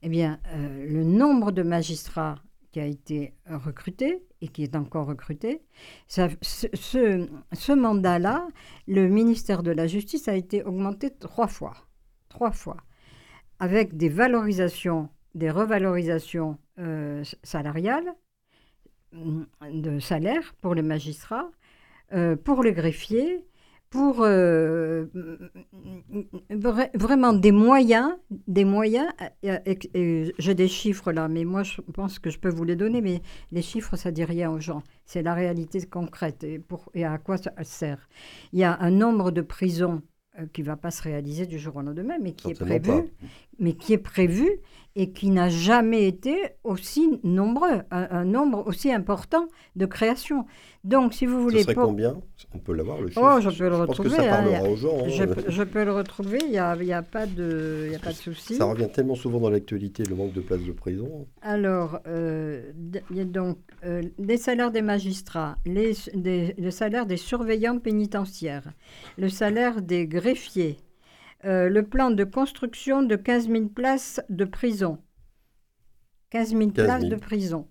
[0.04, 0.40] Eh bien,
[0.88, 2.36] le nombre de magistrats
[2.72, 5.62] qui a été recruté et qui est encore recruté,
[6.08, 8.48] ce- ce mandat-là,
[8.88, 11.74] le ministère de la Justice a été augmenté trois fois.
[12.30, 12.78] Trois fois.
[13.60, 18.14] Avec des valorisations, des revalorisations euh, salariales,
[19.12, 21.50] mm, de salaire pour les magistrats,
[22.14, 23.46] euh, pour les greffiers,
[23.90, 25.06] pour euh,
[26.52, 28.12] vra- vraiment des moyens,
[28.48, 29.08] des moyens.
[29.44, 33.22] J'ai des chiffres là, mais moi je pense que je peux vous les donner, mais
[33.52, 34.84] les chiffres ça dit rien aux gens.
[35.06, 38.08] C'est la réalité concrète et, pour, et à quoi ça sert.
[38.54, 40.02] Il y a un nombre de prisons
[40.40, 42.82] euh, qui ne va pas se réaliser du jour au lendemain, mais qui est prévu,
[42.82, 43.04] pas.
[43.60, 44.50] Mais qui est prévu
[44.96, 50.46] et qui n'a jamais été aussi nombreux, un, un nombre aussi important de créations.
[50.84, 52.20] Donc, si vous Ce voulez, serait pour- combien?
[52.54, 54.64] On peut l'avoir, le chiffre Oh, je peux le pense que retrouver, ça hein, parlera
[54.70, 54.98] aux gens.
[55.06, 55.08] hein.
[55.10, 57.96] je, peux- je peux le retrouver, il n'y a, y a pas de, il y
[57.96, 58.56] a pas de souci.
[58.56, 61.28] Ça revient tellement souvent dans l'actualité, le manque de places de prison.
[61.42, 62.72] Alors, euh,
[63.14, 68.74] y a donc euh, les salaires des magistrats, les, des- le salaire des surveillants pénitentiaires,
[69.18, 70.78] le salaire des greffiers,
[71.46, 75.00] euh, le plan de construction de 15 000 places de prison.
[76.32, 77.12] 15 000 15 places 000.
[77.14, 77.68] de prison.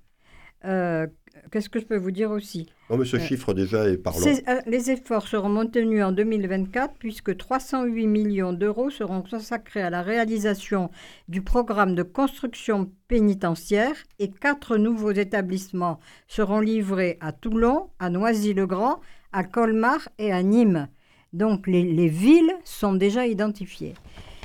[0.65, 1.07] Euh,
[1.53, 2.67] Qu'est-ce que je peux vous dire aussi?
[2.91, 4.19] Non, mais ce Euh, chiffre déjà est parlant.
[4.19, 10.03] Ces- les efforts seront maintenus en 2024 puisque 308 millions d'euros seront consacrés à la
[10.03, 10.91] réalisation
[11.29, 19.01] du programme de construction pénitentiaire et quatre nouveaux établissements seront livrés à Toulon, à Noisy-le-Grand,
[19.33, 20.89] à Colmar et à Nîmes.
[21.33, 23.95] Donc les, les villes sont déjà identifiées.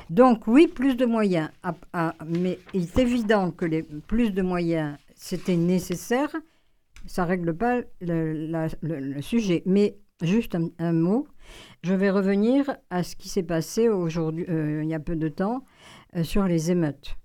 [0.10, 3.65] Donc oui, plus de moyens, à- à- mais il est évident que
[4.02, 6.36] plus de moyens, c'était nécessaire
[7.06, 9.63] ça règle pas le, sujet.
[9.65, 11.28] Mais juste un, un mot,
[11.84, 15.28] je vais revenir à ce qui s'est passé aujourd'hui, euh, il y a peu de
[15.28, 15.65] temps,
[16.15, 17.15] euh, sur les émeutes.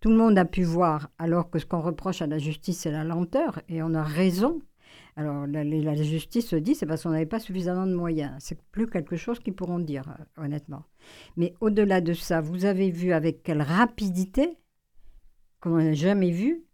[0.00, 2.90] Tout le monde a pu voir, alors que ce qu'on reproche à la justice, c'est
[2.90, 4.60] la lenteur, et on a raison.
[5.18, 8.34] Alors la, justice se dit, c'est parce qu'on n'avait pas suffisamment de moyens.
[8.38, 10.84] C'est plus quelque chose qu'ils pourront dire, euh, honnêtement.
[11.38, 14.58] Mais au-delà de ça, vous avez vu avec quelle rapidité,
[15.58, 16.64] comme on n'a jamais vu,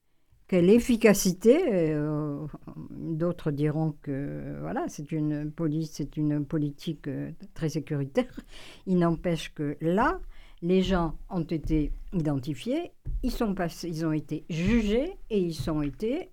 [0.49, 1.57] quelle efficacité.
[1.73, 2.45] euh,
[2.91, 8.41] D'autres diront que voilà, c'est une police, c'est une politique euh, très sécuritaire.
[8.87, 10.21] Il n'empêche que là,
[10.63, 12.91] les gens ont été identifiés,
[13.23, 16.31] ils sont passés, ils ont été jugés et ils ont été,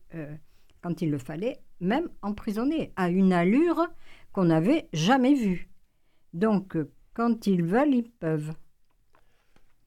[0.84, 3.88] quand il le fallait, même emprisonnés à une allure
[4.32, 5.70] qu'on n'avait jamais vue.
[6.34, 8.54] Donc, euh, quand ils veulent, ils peuvent.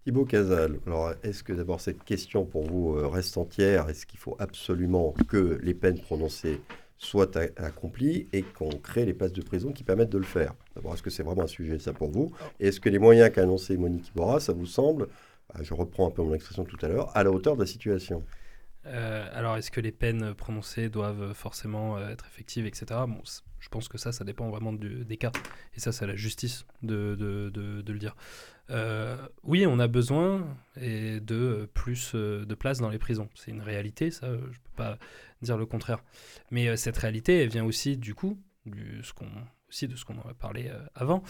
[0.04, 3.88] Thibaut Casal, alors est-ce que d'abord cette question pour vous euh, reste entière?
[3.88, 6.60] Est-ce qu'il faut absolument que les peines prononcées
[6.98, 10.54] soient accomplies et qu'on crée les places de prison qui permettent de le faire?
[10.74, 12.32] D'abord, est-ce que c'est vraiment un sujet ça pour vous?
[12.58, 15.06] Et est-ce que les moyens qu'a annoncé Monique Iborra, ça vous semble,
[15.54, 17.66] ah, je reprends un peu mon expression tout à l'heure, à la hauteur de la
[17.66, 18.24] situation
[18.86, 22.86] Euh, alors, est-ce que les peines prononcées doivent forcément euh, être effectives, etc.
[23.06, 23.22] Bon,
[23.58, 25.32] je pense que ça, ça dépend vraiment des cas.
[25.74, 28.16] Et ça, c'est à la justice de, le dire.
[28.70, 33.28] Euh, oui, on a besoin de plus de place dans les prisons.
[33.34, 34.98] C'est une réalité, ça, je ne peux pas
[35.42, 36.02] dire le contraire.
[36.50, 38.38] Mais cette réalité, elle vient aussi du coup,
[39.68, 41.22] aussi de ce qu'on en a parlé avant,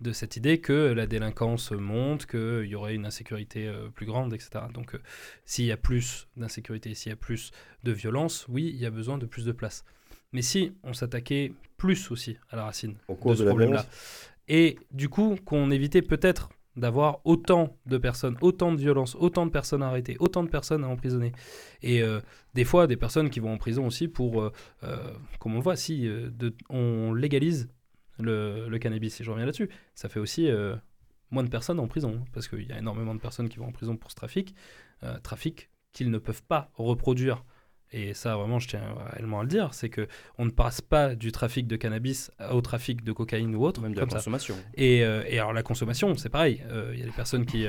[0.00, 4.32] de cette idée que la délinquance monte, qu'il y aurait une insécurité euh, plus grande,
[4.32, 4.50] etc.
[4.72, 4.98] Donc, euh,
[5.44, 7.50] s'il y a plus d'insécurité, s'il y a plus
[7.84, 9.84] de violence, oui, il y a besoin de plus de place.
[10.32, 13.50] Mais si on s'attaquait plus aussi à la racine Au de cours ce de la
[13.50, 13.86] problème-là,
[14.48, 19.50] et du coup qu'on évitait peut-être d'avoir autant de personnes, autant de violences, autant de
[19.50, 21.32] personnes arrêtées, autant de personnes à emprisonner.
[21.82, 22.20] Et euh,
[22.54, 24.50] des fois, des personnes qui vont en prison aussi pour, euh,
[25.40, 27.68] comme on voit, si euh, de- on légalise
[28.20, 30.76] le, le cannabis, et je reviens là-dessus, ça fait aussi euh,
[31.30, 33.66] moins de personnes en prison, hein, parce qu'il y a énormément de personnes qui vont
[33.66, 34.54] en prison pour ce trafic,
[35.02, 37.44] euh, trafic qu'ils ne peuvent pas reproduire.
[37.92, 40.06] Et ça, vraiment, je tiens réellement à le dire, c'est que
[40.38, 43.94] on ne passe pas du trafic de cannabis au trafic de cocaïne ou autre, Même
[43.94, 44.54] de la consommation.
[44.74, 46.62] Et, euh, et alors la consommation, c'est pareil.
[46.92, 47.66] Il y a des personnes qui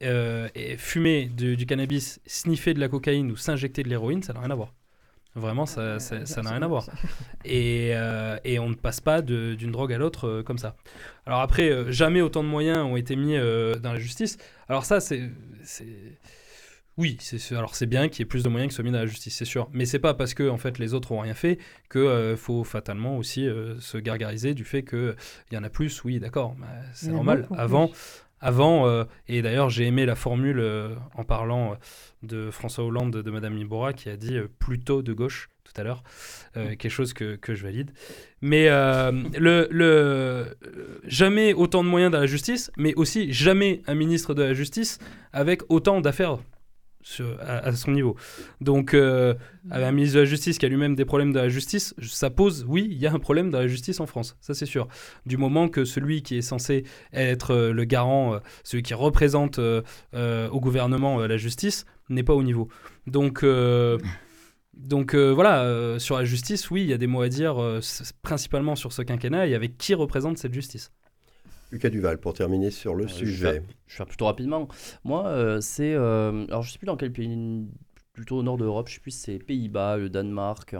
[0.00, 4.40] et fumer du, du cannabis, sniffer de la cocaïne ou s'injecter de l'héroïne, ça n'a
[4.40, 4.72] rien à voir.
[5.36, 6.86] Vraiment, ça ça- ça n'a rien à voir.
[7.44, 10.76] Et, euh, et on ne passe pas d'une drogue à l'autre euh, comme ça.
[11.26, 14.38] Alors après, euh, jamais autant de moyens ont été mis euh, dans la justice.
[14.68, 15.30] Alors ça, c'est...
[16.96, 18.98] Oui, c'est alors c'est bien qu'il y ait plus de moyens qui soient mis dans
[19.00, 19.68] la justice, c'est sûr.
[19.72, 21.58] Mais c'est pas parce que en fait les autres ont rien fait
[21.88, 25.16] que euh, faut fatalement aussi euh, se gargariser du fait que
[25.50, 26.04] il y en a plus.
[26.04, 27.48] Oui, d'accord, bah, c'est normal.
[27.58, 27.90] Avant,
[28.44, 30.62] avant, euh, et d'ailleurs j'ai aimé la formule
[31.14, 31.76] en parlant
[32.22, 36.04] de François Hollande de Madame Libora qui a dit plutôt de gauche tout à l'heure,
[36.54, 36.76] mm.
[36.76, 37.90] quelque chose que, que, je valide.
[38.42, 40.56] Mais le, le,
[41.04, 44.98] jamais autant de moyens dans la justice, mais aussi jamais un ministre de la justice
[45.32, 46.38] avec autant d'affaires
[47.40, 48.16] à, son niveau.
[48.60, 49.34] Donc, euh,
[49.70, 52.64] un ministre de la Justice qui a lui-même des problèmes de la justice, ça pose,
[52.68, 54.88] oui, il y a un problème de la justice en France, ça c'est sûr.
[55.26, 59.58] Du moment que celui qui est censé être euh, le garant, euh, celui qui représente
[59.58, 62.68] au gouvernement la justice, n'est pas au niveau.
[63.06, 63.44] Donc,
[64.74, 67.56] donc voilà, sur la justice, oui, il y a des mots à dire,
[68.22, 70.92] principalement sur ce quinquennat et avec qui représente cette justice.
[71.74, 73.60] Lucas Duval, pour terminer sur le sujet.
[73.88, 74.68] Je vais, plutôt rapidement.
[75.02, 75.92] Moi, euh, c'est.
[75.92, 77.66] Euh, alors, je ne sais plus dans quel pays,
[78.12, 80.76] plutôt au nord de l'Europe, je ne sais plus si c'est Pays-Bas, le Danemark,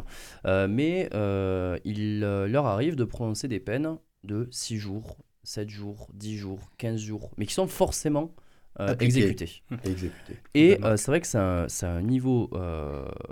[0.46, 1.08] euh, mais
[1.84, 7.00] il leur arrive de prononcer des peines de 6 jours, 7 jours, 10 jours, 15
[7.00, 8.32] jours, mais qui sont forcément
[9.00, 9.64] exécutés.
[10.54, 12.50] Et c'est vrai que c'est un, un, niveau.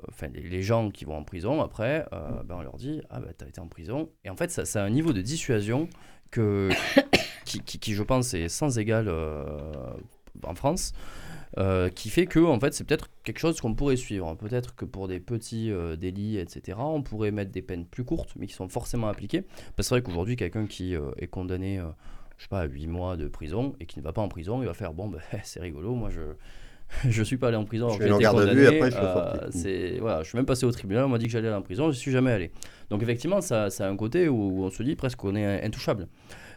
[0.08, 3.44] Enfin, les, gens qui vont en prison, après, ben, on leur dit Ah, ben, tu
[3.44, 4.10] as été en prison.
[4.24, 5.88] Et en fait, c'est un niveau de dissuasion
[6.32, 6.70] que,
[7.60, 9.44] qui, je pense, est sans égal euh,
[10.44, 10.92] en France.
[11.58, 14.34] Euh, qui fait que en fait c'est peut-être quelque chose qu'on pourrait suivre.
[14.36, 18.30] Peut-être que pour des petits euh, délits, etc., on pourrait mettre des peines plus courtes,
[18.38, 19.42] mais qui sont forcément appliquées.
[19.42, 21.78] Parce que c'est vrai qu'aujourd'hui, quelqu'un qui est condamné,
[22.38, 24.62] je sais pas, à 8 mois de prison et qui ne va pas en prison,
[24.62, 26.22] il va faire bon, ben, c'est rigolo, moi je
[27.08, 27.88] je suis pas allé en prison.
[27.90, 30.72] Je suis en garde à vue, après je c'est voilà, je suis même passé au
[30.72, 32.50] tribunal, on m'a dit que j'allais aller en prison, je suis jamais allé.
[32.90, 36.08] Donc effectivement, ça, ça a un côté où, on se dit presque qu'on est intouchable.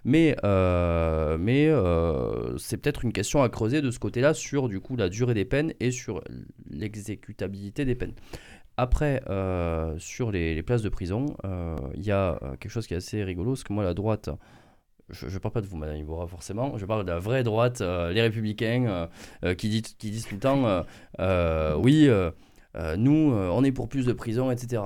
[0.06, 4.80] Mais, euh, mais euh, c'est peut-être une question à creuser de ce côté-là sur du
[4.80, 6.24] coup la durée des peines et sur
[6.70, 8.14] l'exécutabilité des peines.
[8.78, 11.36] Après, euh, sur les, places de prison,
[11.96, 14.30] il y a quelque chose qui est assez rigolo, parce que moi, la droite,
[15.10, 17.80] je ne parle pas de vous, Madame Iboura, forcément, je parle de la vraie droite,
[17.82, 19.10] les républicains,
[19.58, 20.86] qui disent tout le temps,
[21.82, 22.10] oui,
[22.98, 24.84] nous, on est pour plus de prison, etc.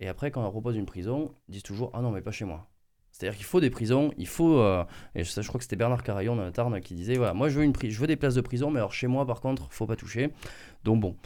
[0.00, 2.30] Et après, quand on leur propose une prison, ils disent toujours, ah non, mais pas
[2.30, 2.68] chez moi.
[3.18, 4.60] C'est-à-dire qu'il faut des prisons, il faut.
[4.60, 4.84] Euh,
[5.16, 7.58] et je, je crois que c'était Bernard Carayon la Tarn qui disait voilà, moi je
[7.58, 9.86] veux, une je veux des places de prison, mais alors chez moi par contre, faut
[9.86, 10.30] pas toucher.
[10.84, 11.16] Donc bon.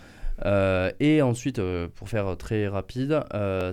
[0.46, 3.22] Euh, et ensuite, euh, pour faire très rapide,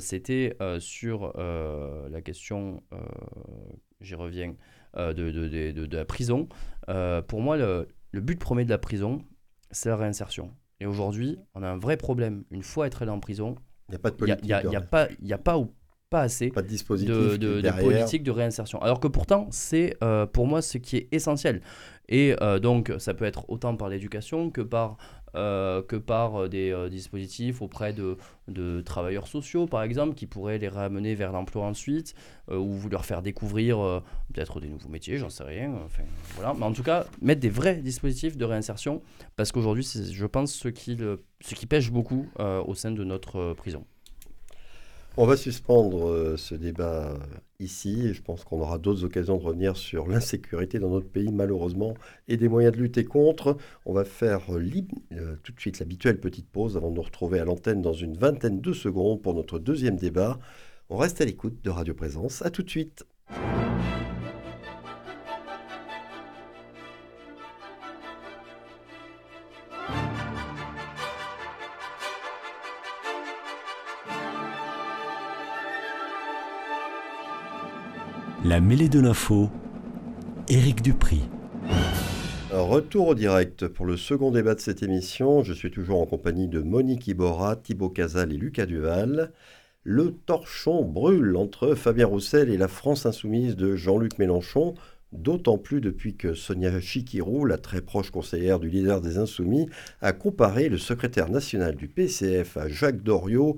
[0.01, 2.83] c'était sur la question,
[4.01, 4.53] j'y reviens,
[4.97, 6.49] de, de, de, de, la prison.
[7.27, 9.23] pour moi, le, le but premier de la prison,
[9.71, 10.51] c'est la réinsertion.
[10.81, 12.43] Et aujourd'hui, on a un vrai problème.
[12.51, 13.55] Une fois être allé en prison,
[13.87, 14.41] il n'y a pas de politique.
[14.43, 15.73] Il n'y a, y a, pas, y a pas ou
[16.09, 18.81] pas assez de, dispositif de, politique de réinsertion.
[18.81, 21.61] Alors que pourtant, c'est euh, pour moi ce qui est essentiel.
[22.07, 24.97] Et euh, donc, ça peut être autant par l'éducation que par,
[25.35, 30.67] euh, que par des dispositifs auprès de, de, travailleurs sociaux, par exemple, qui pourraient les
[30.67, 32.15] ramener vers l'emploi ensuite,
[32.51, 34.01] ou leur faire découvrir
[34.33, 35.71] peut-être des nouveaux métiers, j'en sais rien.
[35.85, 36.01] Enfin,
[36.33, 36.55] voilà.
[36.57, 39.03] Mais en tout cas, mettre des vrais dispositifs de réinsertion,
[39.35, 40.97] parce qu'aujourd'hui, c'est, je pense, ce qui,
[41.41, 43.85] ce qui pêche beaucoup au sein de notre prison.
[45.21, 47.19] On va suspendre euh, ce débat
[47.59, 51.93] ici je pense qu'on aura d'autres occasions de revenir sur l'insécurité dans notre pays malheureusement
[52.29, 53.57] et des moyens de lutter contre.
[53.85, 54.63] On va faire euh,
[55.11, 58.15] euh, tout de suite l'habituelle petite pause avant de nous retrouver à l'antenne dans une
[58.15, 60.39] vingtaine de secondes pour notre deuxième débat.
[60.89, 62.41] On reste à l'écoute de Radio Présence.
[62.41, 63.05] À tout de suite.
[78.49, 79.47] La mêlée de l'info,
[80.47, 81.21] Éric Dupri.
[82.49, 85.43] Retour au direct pour le second débat de cette émission.
[85.43, 89.33] Je suis toujours en compagnie de Monique Iborra, Thibaut Casal et Lucas Duval.
[89.83, 94.73] Le torchon brûle entre Fabien Roussel et la France insoumise de Jean-Luc Mélenchon,
[95.11, 99.69] d'autant plus depuis que Sonia Chikirou, la très proche conseillère du leader des Insoumis,
[100.01, 103.57] a comparé le secrétaire national du PCF à Jacques Doriot,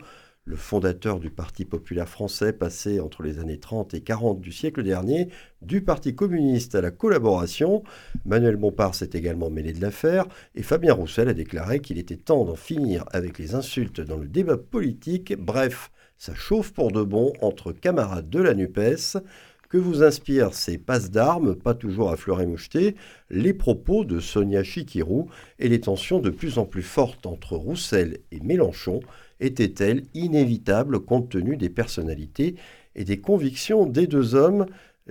[0.51, 4.83] le fondateur du Parti populaire français, passé entre les années 30 et 40 du siècle
[4.83, 5.29] dernier,
[5.61, 7.83] du Parti communiste à la collaboration.
[8.25, 12.43] Manuel Bompard s'est également mêlé de l'affaire et Fabien Roussel a déclaré qu'il était temps
[12.43, 15.33] d'en finir avec les insultes dans le débat politique.
[15.37, 19.23] Bref, ça chauffe pour de bon entre camarades de la NUPES.
[19.69, 22.97] Que vous inspirent ces passes d'armes, pas toujours à fleur et moucheté,
[23.29, 25.29] les propos de Sonia Chikirou
[25.59, 28.99] et les tensions de plus en plus fortes entre Roussel et Mélenchon
[29.41, 32.55] était-elle inévitable compte tenu des personnalités
[32.95, 34.65] et des convictions des deux hommes?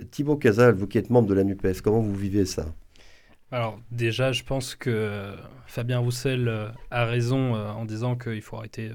[0.09, 2.73] Thibaut Casal, vous qui êtes membre de la NUPES, comment vous vivez ça?
[3.51, 5.33] Alors déjà, je pense que
[5.67, 8.91] Fabien Roussel a raison en disant qu'il faut arrêter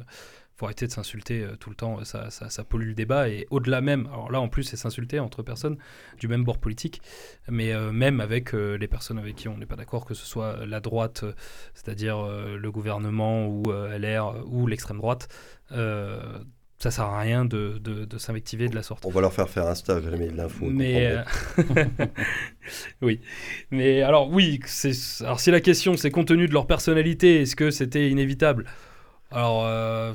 [0.57, 3.28] faut arrêter de s'insulter euh, tout le temps, ça, ça, pollue le débat.
[3.28, 5.76] Et au-delà même, alors là en plus c'est s'insulter entre personnes
[6.18, 7.02] du même bord politique,
[7.48, 10.26] mais euh, même avec euh, les personnes avec qui on n'est pas d'accord, que ce
[10.26, 11.24] soit la droite,
[11.74, 15.28] c'est-à-dire le gouvernement ou LR ou l'extrême droite,
[15.70, 19.04] ça sert à rien de, de, s'invectiver de la sorte.
[19.07, 20.66] On va leur faire faire un stage, jamais de l'info.
[20.66, 21.16] Mais
[23.02, 23.20] oui,
[23.70, 24.61] mais alors oui,
[25.20, 28.66] alors si la question c'est compte tenu de leur personnalité, est-ce que c'était inévitable?
[29.31, 30.14] Alors, euh,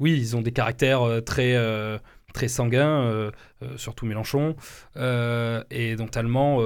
[0.00, 1.98] oui, ils ont des caractères euh, très, euh,
[2.32, 3.30] très sanguins,
[3.76, 4.56] surtout Mélenchon.
[4.96, 6.60] et donc, tellement,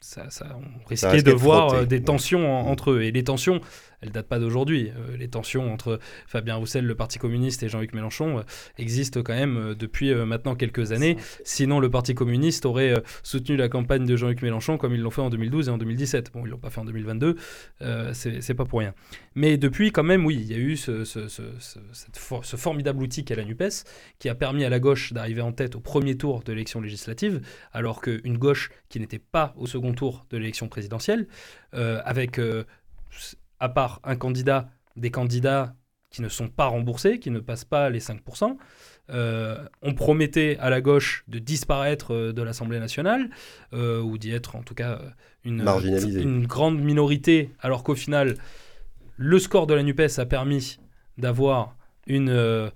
[0.00, 3.02] ça, on risquait de voir des tensions entre eux.
[3.02, 3.60] Et les tensions,
[4.02, 4.90] elle date pas d'aujourd'hui.
[4.96, 8.42] Euh, les tensions entre Fabien Roussel, le Parti communiste, et Jean-Luc Mélenchon euh,
[8.78, 11.16] existent quand même euh, depuis maintenant quelques années.
[11.44, 15.20] Sinon, le Parti communiste aurait soutenu la campagne de Jean-Luc Mélenchon comme ils l'ont fait
[15.20, 16.32] en 2012 et en 2017.
[16.32, 17.36] Bon, ils l'ont pas fait en 2022,
[18.12, 18.94] c'est pas pour rien.
[19.34, 23.44] Mais depuis, quand même, oui, il y a eu ce, ce formidable outil qu'est la
[23.44, 23.84] NUPES,
[24.18, 27.40] qui a permis à la gauche d'arriver en tête au premier tour de l'élection législative,
[27.72, 31.26] alors qu'une gauche qui n'était pas au second tour de l'élection présidentielle,
[31.72, 32.38] avec
[33.60, 35.74] à part un candidat, des candidats
[36.10, 38.56] qui ne sont pas remboursés, qui ne passent pas les 5%.
[39.10, 43.30] Euh, on promettait à la gauche de disparaître euh, de l'Assemblée nationale,
[43.72, 45.00] euh, ou d'y être en tout cas
[45.44, 45.64] une,
[46.04, 48.36] une grande minorité, alors qu'au final,
[49.16, 50.78] le score de la NUPES a permis
[51.18, 52.70] d'avoir une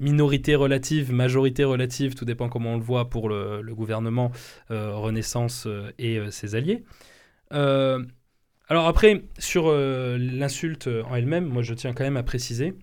[0.00, 4.32] minorité relative, majorité relative, tout dépend comment on le voit pour le, le gouvernement
[4.68, 6.84] Renaissance et ses alliés.
[8.70, 12.74] Alors après, sur euh, l'insulte en elle-même, moi je tiens quand même à préciser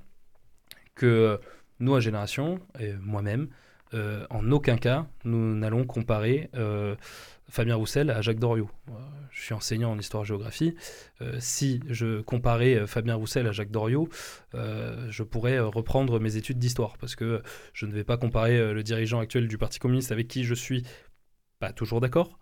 [0.95, 1.39] que
[1.79, 3.47] nous, à Génération, et moi-même,
[3.93, 6.97] euh, en aucun cas, nous n'allons comparer euh,
[7.49, 8.69] Fabien Roussel à Jacques Doriot.
[9.31, 10.75] je suis enseignant en histoire-géographie.
[11.39, 14.09] si je comparais Fabien Roussel à Jacques Doriot,
[14.53, 19.19] je pourrais reprendre mes études d'histoire, parce que je ne vais pas comparer le dirigeant
[19.19, 20.83] actuel du Parti communiste avec qui je suis
[21.59, 22.37] pas toujours d'accord,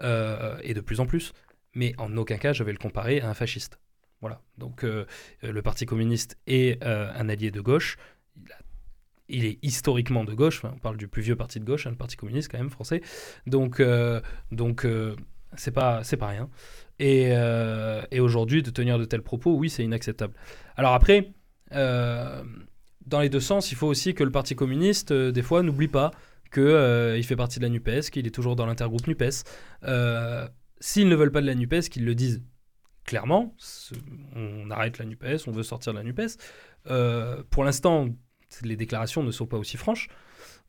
[0.00, 1.32] et de plus en plus,
[1.76, 3.78] mais en aucun cas je vais le comparer à un fasciste.
[4.20, 4.40] Voilà.
[4.58, 5.04] Donc euh,
[5.42, 7.96] le Parti communiste est euh, un allié de gauche.
[9.28, 10.64] Il, est historiquement de gauche.
[10.64, 13.02] on parle du plus vieux parti de gauche, hein, le Parti communiste quand même français.
[13.46, 14.20] Donc euh,
[14.50, 14.86] donc
[15.56, 16.48] c'est pas c'est pas rien.
[16.98, 17.32] Et,
[18.10, 20.34] et aujourd'hui de tenir de tels propos, oui, c'est inacceptable.
[20.76, 21.32] Alors après.
[21.70, 26.10] dans les deux sens, il faut aussi que le Parti communiste, des fois, n'oublie pas
[26.52, 29.44] qu'il fait partie de la NUPES, qu'il est toujours dans l'intergroupe NUPES.
[30.80, 32.42] S'ils ne veulent pas de la NUPES, qu'ils le disent
[33.04, 33.54] clairement,
[34.34, 36.36] on arrête la NUPES, on veut sortir de la NUPES.
[36.88, 38.08] Euh, pour l'instant,
[38.62, 40.08] les déclarations ne sont pas aussi franches.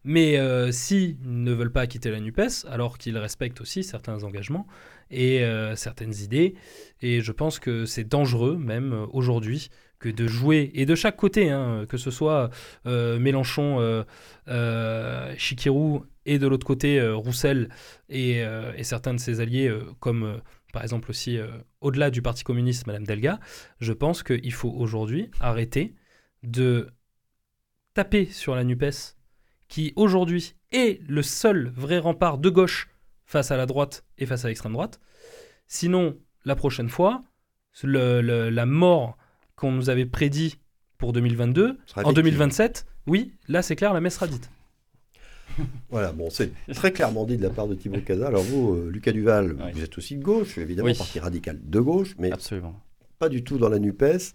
[0.03, 4.67] Mais euh, s'ils ne veulent pas quitter la NUPES, alors qu'ils respectent aussi certains engagements
[5.09, 6.55] et euh, certaines idées,
[7.01, 9.69] et je pense que c'est dangereux même aujourd'hui
[9.99, 12.49] que de jouer, et de chaque côté, hein, que ce soit
[12.85, 14.05] Mélenchon,
[14.47, 17.69] euh, Chikirou et de l'autre côté euh, Roussel
[18.09, 20.41] et, euh, certains de ses alliés, euh, comme
[20.73, 21.39] par exemple aussi
[21.81, 23.39] au-delà du Parti communiste, Madame Delga,
[23.79, 25.95] je pense qu'il faut aujourd'hui arrêter
[26.43, 26.89] de
[27.95, 29.15] taper sur la NUPES,
[29.69, 32.89] qui aujourd'hui est le seul vrai rempart de gauche
[33.25, 34.99] face à la droite et face à l'extrême droite.
[35.67, 37.23] Sinon, la prochaine fois,
[37.83, 39.17] la mort
[39.57, 40.57] qu'on nous avait prédit
[40.97, 44.49] pour 2022, en 2027, oui, là c'est clair, la messe sera dite.
[45.89, 48.27] Voilà, bon, c'est très clairement dit de la part de Thibaut Casa.
[48.27, 52.15] Alors vous, euh, Lucas Duval, vous êtes aussi de gauche, évidemment, parti radical de gauche,
[52.19, 52.79] mais Absolument.
[53.17, 54.33] pas du tout dans la NUPES.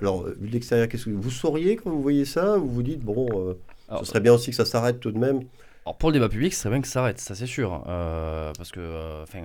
[0.00, 3.00] Alors, vu de l'extérieur, qu'est-ce que vous sauriez quand vous voyez ça Ou vous dites,
[3.00, 3.54] bon, euh,
[4.00, 5.42] ce serait bien aussi que ça s'arrête tout de même?
[5.86, 7.84] Alors pour le débat public, ce serait bien que ça s'arrête, ça c'est sûr.
[7.86, 9.42] Euh, parce que enfin,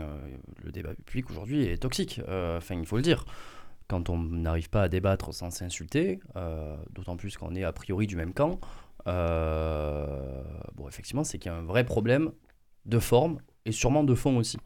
[0.63, 3.25] le débat public aujourd'hui est toxique, enfin, il faut le dire.
[3.89, 6.19] Quand on n'arrive pas à débattre sans s'insulter,
[6.91, 8.59] d'autant plus qu'on est a priori du même camp,
[9.07, 10.43] euh,
[10.75, 12.31] bon, effectivement, c'est qu'il y a un vrai problème
[12.85, 14.57] de forme et sûrement de fond aussi.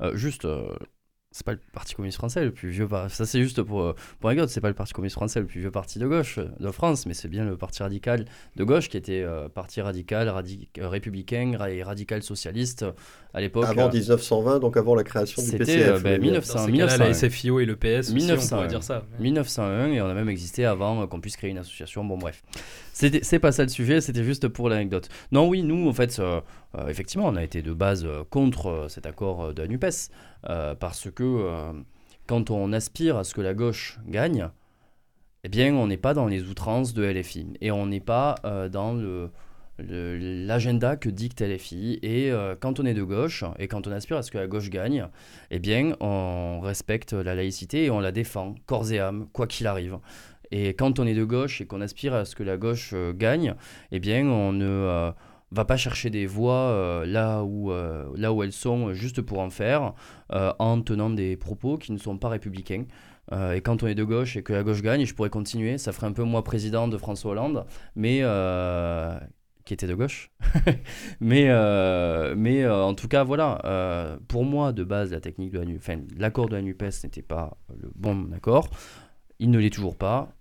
[0.00, 0.74] Euh, juste, euh,
[1.32, 2.88] c'est pas le Parti communiste français le plus vieux.
[3.08, 5.70] Ça, c'est juste pour, pour anecdote, c'est pas le Parti communiste français le plus vieux
[5.70, 8.24] parti de gauche de France, mais c'est bien le Parti radical
[8.56, 9.24] de gauche qui était
[9.54, 10.32] parti radical,
[10.78, 12.84] républicain et radical socialiste
[13.32, 13.66] à l'époque.
[13.66, 15.96] Avant 1920, donc avant la création du PCF.
[15.98, 16.98] C'était ben, 1900, 1901.
[16.98, 19.04] la SFIO et le PS, 1901, on dire ça.
[19.20, 22.04] 1901, et on a même existé avant qu'on puisse créer une association.
[22.04, 22.42] Bon, bref.
[22.92, 25.08] C'est pas ça le sujet, c'était juste pour l'anecdote.
[25.32, 26.40] Non, oui, nous, en fait, euh,
[26.76, 30.10] euh, effectivement, on a été de base euh, contre cet accord de la NUPES,
[30.78, 31.72] parce que
[32.26, 34.48] quand on aspire à ce que la gauche gagne,
[35.44, 38.36] eh bien, on n'est pas dans les outrances de LFI, et on n'est pas
[38.70, 38.94] dans
[39.88, 41.98] l'agenda que dicte LFI.
[42.02, 44.46] Et euh, quand on est de gauche et quand on aspire à ce que la
[44.46, 45.06] gauche gagne,
[45.50, 49.66] eh bien, on respecte la laïcité et on la défend, corps et âme, quoi qu'il
[49.66, 49.98] arrive.
[50.50, 53.12] Et quand on est de gauche et qu'on aspire à ce que la gauche euh,
[53.12, 53.54] gagne,
[53.92, 55.12] eh bien, on ne euh,
[55.52, 57.72] va pas chercher des voix là, où,
[58.16, 59.94] là où elles sont juste pour en faire,
[60.30, 62.84] en tenant des propos qui ne sont pas républicains.
[63.32, 65.92] et quand on est de gauche et que la gauche gagne, je pourrais continuer, ça
[65.92, 68.22] ferait un peu moi président de François Hollande, mais
[69.70, 70.32] qui était de gauche.
[71.20, 75.52] mais euh, mais euh, en tout cas, voilà, euh, pour moi, de base, la technique
[75.52, 78.68] de la enfin, l'accord de la NUPES n'était pas le bon accord.
[79.38, 80.34] Il ne l'est toujours pas.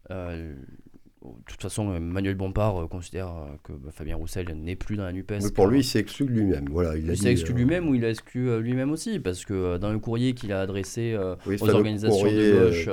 [1.24, 3.30] De toute façon, Manuel Bompard considère
[3.64, 5.40] que bah, Fabien Roussel n'est plus dans la NUPES.
[5.44, 6.66] Mais pour lui, il s'est exclu lui-même.
[6.72, 10.00] Voilà, il, s'est exclu lui-même ou il a exclu lui-même aussi, parce que dans le
[10.00, 12.90] courrier qu'il a adressé aux organisations de gauche,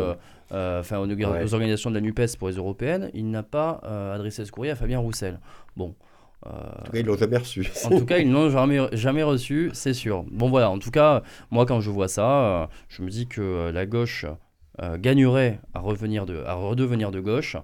[0.51, 3.81] enfin aux, aux, organisations de la NUPES pour les européennes, il n'a pas
[4.15, 5.39] adressé ce courrier à Fabien Roussel.
[5.77, 5.95] Bon,
[6.45, 7.67] en tout cas, ils l'ont jamais reçu.
[7.85, 10.25] en tout cas, ils l'ont jamais, jamais reçu, c'est sûr.
[10.31, 13.41] Bon, voilà, en tout cas, moi, quand je vois ça, euh, je me dis que
[13.41, 14.27] euh, la gauche
[14.83, 17.57] euh, gagnerait à, revenir de, à redevenir de gauche.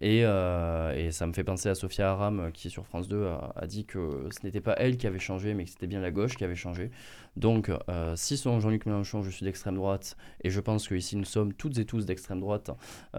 [0.00, 3.26] Et, et, ça me fait penser à Sophia Aram, qui sur France 2
[3.56, 6.10] a, dit que ce n'était pas elle qui avait changé, mais que c'était bien la
[6.10, 6.90] gauche qui avait changé.
[7.36, 7.70] Donc,
[8.14, 11.78] si selon Jean-Luc Mélenchon, je suis d'extrême droite, et je pense qu'ici nous sommes toutes
[11.78, 12.70] et tous d'extrême droite,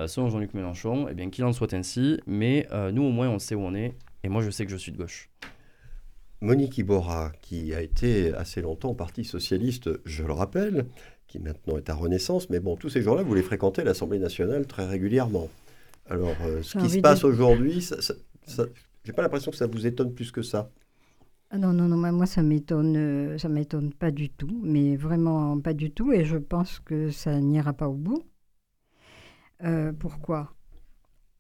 [0.08, 3.56] selon Jean-Luc Mélenchon, eh bien qu'il en soit ainsi, mais nous au moins on sait
[3.56, 5.30] où on est, et moi, je sais que je suis de gauche.
[6.42, 10.86] Monique Iborra, qui a été assez longtemps Parti socialiste, je le rappelle,
[11.28, 14.20] qui maintenant est à Renaissance, mais bon, tous ces gens-là, vous les fréquentez à l'Assemblée
[14.20, 15.50] nationale très régulièrement.
[16.10, 20.14] Alors, euh, ce qui se passe aujourd'hui, je n'ai pas l'impression que ça vous étonne
[20.14, 20.72] plus que ça.
[21.52, 25.60] Ah non, non, non, moi ça m'étonne, euh, ça m'étonne pas du tout, mais vraiment
[25.60, 28.24] pas du tout, et je pense que ça n'ira pas au bout.
[29.64, 30.54] Euh, pourquoi?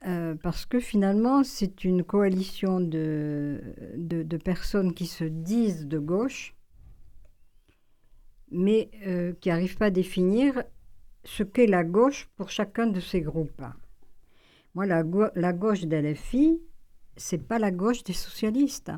[0.05, 3.61] Euh, parce que finalement, c'est une coalition de,
[3.97, 6.55] de, personnes qui se disent de gauche,
[8.49, 10.63] mais euh, qui n'arrivent pas à définir
[11.26, 13.61] ce qu'est la gauche pour chacun de ces groupes.
[14.80, 15.03] Moi, la,
[15.36, 16.61] la gauche d'LFI,
[17.17, 18.93] c'est pas la gauche des socialistes.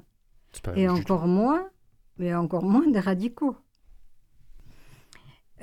[0.75, 1.69] Et encore moins,
[2.19, 3.55] mais encore moins des radicaux.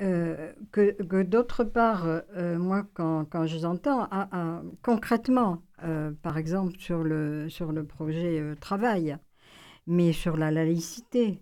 [0.01, 6.37] Euh, que, d'autre part, euh, moi, quand, quand je entends ah, ah, concrètement, euh, par
[6.37, 9.15] exemple sur le, sur le projet travail,
[9.87, 11.39] mais sur la laïcité,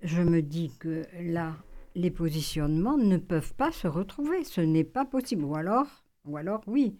[0.00, 1.54] je me dis que là,
[1.94, 4.42] les positionnements ne peuvent pas se retrouver.
[4.44, 5.44] Ce n'est pas possible.
[5.44, 6.96] Ou alors, ou alors oui,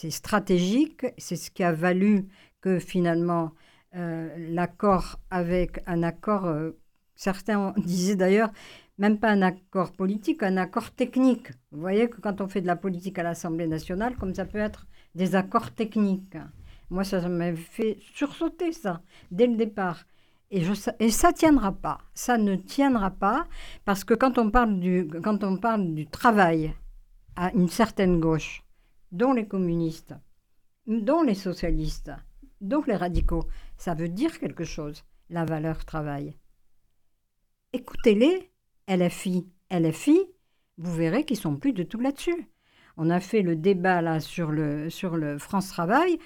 [0.00, 2.28] c'est stratégique, c'est ce qui a valu
[2.60, 3.50] que finalement
[3.92, 6.46] l'accord avec un accord,
[7.16, 8.52] certains disaient d'ailleurs,
[8.98, 11.48] même pas un accord politique, un accord technique.
[11.72, 14.58] Vous voyez que quand on fait de la politique à l'Assemblée nationale, comme ça peut
[14.58, 14.86] être
[15.16, 16.36] des accords techniques.
[16.90, 20.04] Moi, ça, m'a fait sursauter ça, dès le départ.
[20.52, 20.62] Et,
[21.00, 21.98] et ça tiendra pas.
[22.14, 23.48] Ça ne tiendra pas
[23.84, 26.72] parce que quand on parle du, quand on parle du travail
[27.34, 28.62] à une certaine gauche,
[29.12, 30.14] dont les communistes,
[30.86, 32.12] dont les socialistes,
[32.60, 33.46] dont les radicaux,
[33.76, 36.36] ça veut dire quelque chose, la valeur travail.
[37.72, 38.50] Écoutez-les,
[38.88, 40.18] LFI, LFI,
[40.78, 42.48] vous verrez qu'ils sont plus de tout là-dessus.
[42.96, 46.18] On a fait le débat là sur le, sur le France Travail.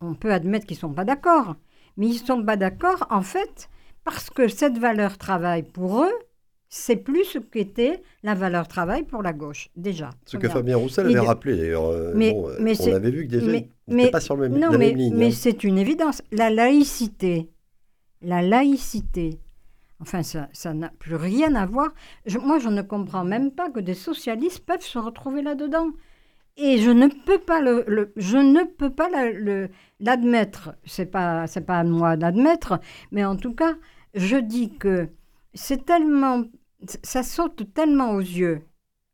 [0.00, 1.56] On, peut admettre qu'ils ne sont pas d'accord.
[1.96, 3.70] Mais ils ne sont pas d'accord, en fait,
[4.04, 6.12] parce que cette valeur travail pour eux,
[6.68, 10.10] c'est plus ce qu'était la valeur travail pour la gauche, déjà.
[10.24, 11.86] Ce que Fabien Roussel avait rappelé, d'ailleurs.
[11.86, 14.78] Euh, mais, euh, on avait vu que déjà, mais, pas sur le même, non, la
[14.78, 15.14] mais, même ligne.
[15.16, 15.30] Mais hein.
[15.32, 16.22] c'est une évidence.
[16.32, 17.48] La laïcité,
[18.22, 19.38] la laïcité,
[19.98, 21.88] Enfin, ça n'a plus rien à voir.
[22.42, 25.88] moi, je ne comprends même pas que des socialistes peuvent se retrouver là-dedans.
[26.58, 29.08] Et je ne peux pas le, je ne peux pas
[30.00, 30.74] l'admettre.
[30.84, 33.76] C'est pas c'est pas à moi d'admettre, mais en tout cas,
[34.14, 35.08] je dis que
[35.56, 36.44] c'est tellement
[37.02, 38.62] ça saute tellement aux yeux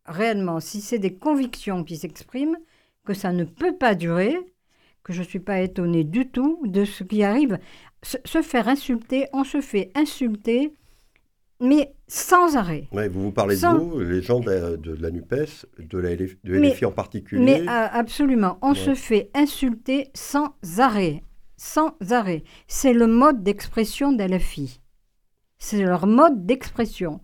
[0.05, 2.59] réellement si c'est des convictions qui s'expriment
[3.05, 4.36] que ça ne peut pas durer,
[5.03, 7.59] que je ne suis pas étonnée du tout de ce qui arrive
[8.03, 10.72] se, faire insulter, on se fait insulter,
[11.61, 12.88] mais sans arrêt.
[12.93, 17.45] vous vous parlez de vous, les gens de, la NUPES, de la LFI en particulier.
[17.45, 21.22] Mais euh, absolument, on se fait insulter sans arrêt.
[21.57, 22.43] Sans arrêt.
[22.66, 24.80] C'est le mode d'expression de LFI.
[25.62, 27.20] C'est leur mode d'expression.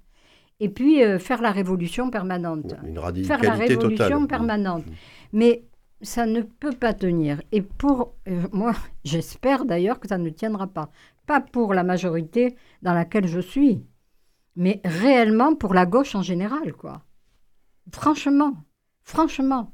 [0.61, 2.73] Et puis euh, faire la révolution permanente.
[2.87, 4.29] Une radicalité faire la révolution mmh.
[4.29, 4.85] permanente.
[5.33, 5.65] Mais
[6.03, 7.43] ça ne peut pas tenir.
[7.51, 8.75] Et pour euh, moi,
[9.05, 10.89] j'espère d'ailleurs que ça ne tiendra pas.
[11.27, 13.85] Pas pour la majorité dans laquelle je suis,
[14.55, 17.03] mais réellement pour la gauche en général, quoi.
[17.93, 18.53] Franchement,
[19.03, 19.73] franchement.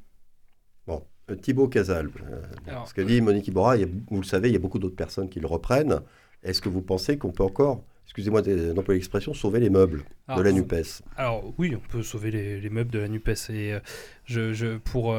[0.87, 2.43] Bon, euh, Thibaut Casal, euh,
[2.87, 5.39] ce que dit Monique Iborra, vous le savez, il y a beaucoup d'autres personnes qui
[5.39, 6.01] le reprennent.
[6.43, 10.53] Est-ce que vous pensez qu'on peut encore, excusez-moi d'employer l'expression, sauver les meubles de la
[10.53, 13.51] NUPES Alors oui, on peut sauver les, meubles de la NUPES.
[13.51, 13.79] Et
[14.25, 15.15] je, pour,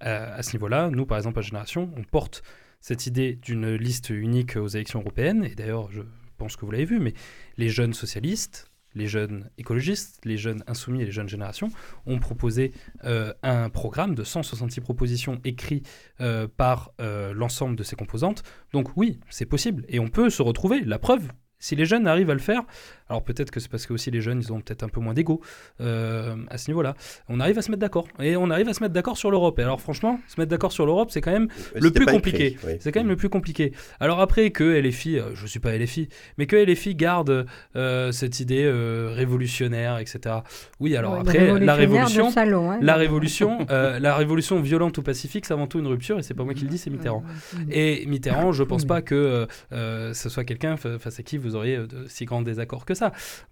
[0.00, 2.42] à, ce niveau-là, nous, par exemple, à Génération, on porte
[2.80, 5.44] cette idée d'une liste unique aux élections européennes.
[5.44, 6.02] Et d'ailleurs, je
[6.36, 7.14] pense que vous l'avez vu, mais
[7.56, 11.70] les jeunes socialistes, les jeunes écologistes, les jeunes insoumis et les jeunes générations
[12.06, 12.72] ont proposé
[13.04, 15.88] euh, un programme de 166 propositions écrites
[16.20, 18.42] euh, par euh, l'ensemble de ces composantes.
[18.72, 20.80] Donc oui, c'est possible et on peut se retrouver.
[20.80, 21.28] La preuve,
[21.62, 22.64] si les jeunes arrivent à le faire,
[23.08, 25.14] alors peut-être que c'est parce que aussi les jeunes, ils ont peut-être un peu moins
[25.14, 25.40] d'ego
[25.80, 26.94] euh, à ce niveau-là.
[27.28, 28.06] On arrive à se mettre d'accord.
[28.20, 29.58] Et on arrive à se mettre d'accord sur l'Europe.
[29.58, 32.56] Et alors franchement, se mettre d'accord sur l'Europe, c'est quand même le plus compliqué.
[32.80, 33.72] C'est quand même le plus compliqué.
[34.00, 37.46] Alors après que LFI, euh, je ne suis pas LFI, mais que LFI garde
[37.76, 38.70] euh, cette idée
[39.14, 40.36] révolutionnaire, etc.
[40.80, 45.66] Oui, alors après, la révolution, hein, la, révolution la révolution violente ou pacifique, c'est avant
[45.66, 46.18] tout une rupture.
[46.18, 47.24] Et c'est pas moi qui le dis, c'est Mitterrand.
[47.70, 52.06] Et Mitterrand, je pense pas que ce soit quelqu'un face à qui vous auriez de
[52.08, 53.01] si grands désaccords que ça.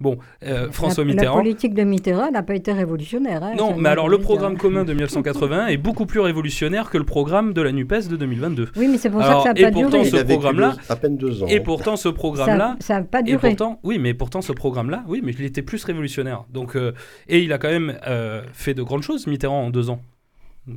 [0.00, 1.36] Bon, euh, François Mitterrand.
[1.36, 3.42] La politique de Mitterrand n'a pas été révolutionnaire.
[3.42, 7.04] Hein, non, mais alors le programme commun de 1980 est beaucoup plus révolutionnaire que le
[7.04, 8.68] programme de la NUPES de 2022.
[8.76, 10.04] Oui, mais c'est pour ça que ça n'a pas pourtant, duré.
[10.04, 11.46] Ce programme-là, à peine deux ans.
[11.46, 12.76] Et pourtant, ce programme-là.
[12.80, 13.48] Ça n'a pas duré.
[13.48, 16.44] Et pourtant, oui, mais pourtant, ce programme-là, oui, mais il était plus révolutionnaire.
[16.52, 16.92] Donc, euh,
[17.28, 20.00] et il a quand même euh, fait de grandes choses, Mitterrand, en deux ans.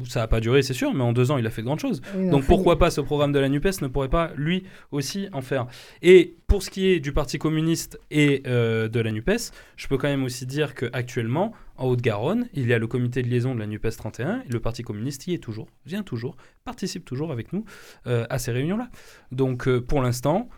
[0.08, 1.80] Ça n'a pas duré, c'est sûr, mais en deux ans, il a fait de grandes
[1.80, 2.02] choses.
[2.16, 5.68] Donc pourquoi pas ce programme de la NUPES ne pourrait pas, lui aussi, en faire
[6.02, 9.98] Et pour ce qui est du Parti communiste et euh, de la NUPES, je peux
[9.98, 13.60] quand même aussi dire qu'actuellement, en Haute-Garonne, il y a le comité de liaison de
[13.60, 17.54] la NUPES 31, et le Parti communiste y est toujours, vient toujours, participe toujours avec
[17.54, 17.66] nous
[18.08, 18.90] euh, à ces réunions-là.
[19.32, 20.50] Donc euh, pour l'instant,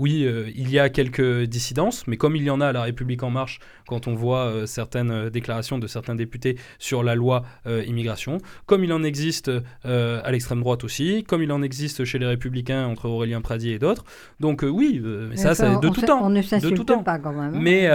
[0.00, 2.82] oui, euh, il y a quelques dissidences, mais comme il y en a à La
[2.82, 7.14] République en marche, quand on voit euh, certaines euh, déclarations de certains députés sur la
[7.14, 7.44] loi
[7.86, 9.50] immigration, comme il en existe
[9.84, 13.78] à l'extrême droite aussi, comme il en existe chez les Républicains entre Aurélien Pradier et
[13.78, 14.04] d'autres.
[14.40, 16.24] Donc oui, mais ça, c'est de tout temps.
[16.24, 17.60] On ne s'insulte pas quand même.
[17.60, 17.88] Mais,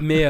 [0.00, 0.26] mais,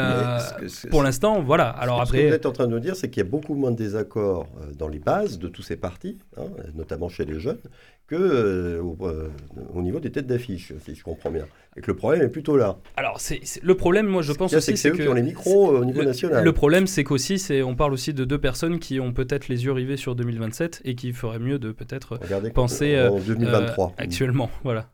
[0.90, 1.68] pour l'instant, voilà.
[1.68, 3.28] Alors après, ce que vous êtes en train de nous dire, c'est qu'il y a
[3.28, 4.48] beaucoup moins de désaccords
[4.78, 7.60] dans les bases de tous ces partis, hein, notamment chez les jeunes,
[8.08, 9.28] que euh, euh,
[9.74, 11.46] au, niveau des têtes d'affiche, si je comprends bien.
[11.76, 12.78] Et que le problème est plutôt là.
[12.96, 15.80] Alors, c'est, le problème, moi, je pense aussi, c'est, que, qui ont les micros euh,
[15.80, 16.42] au niveau national.
[16.42, 19.64] Le problème, c'est qu'aussi, c'est, on parle aussi de deux personnes qui ont peut-être les
[19.64, 22.18] yeux rivés sur 2027 et qui feraient mieux de peut-être
[22.52, 24.50] penser en 2023 actuellement.
[24.64, 24.88] Voilà.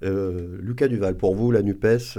[0.00, 2.14] Lucas Duval, pour vous, la NUPES,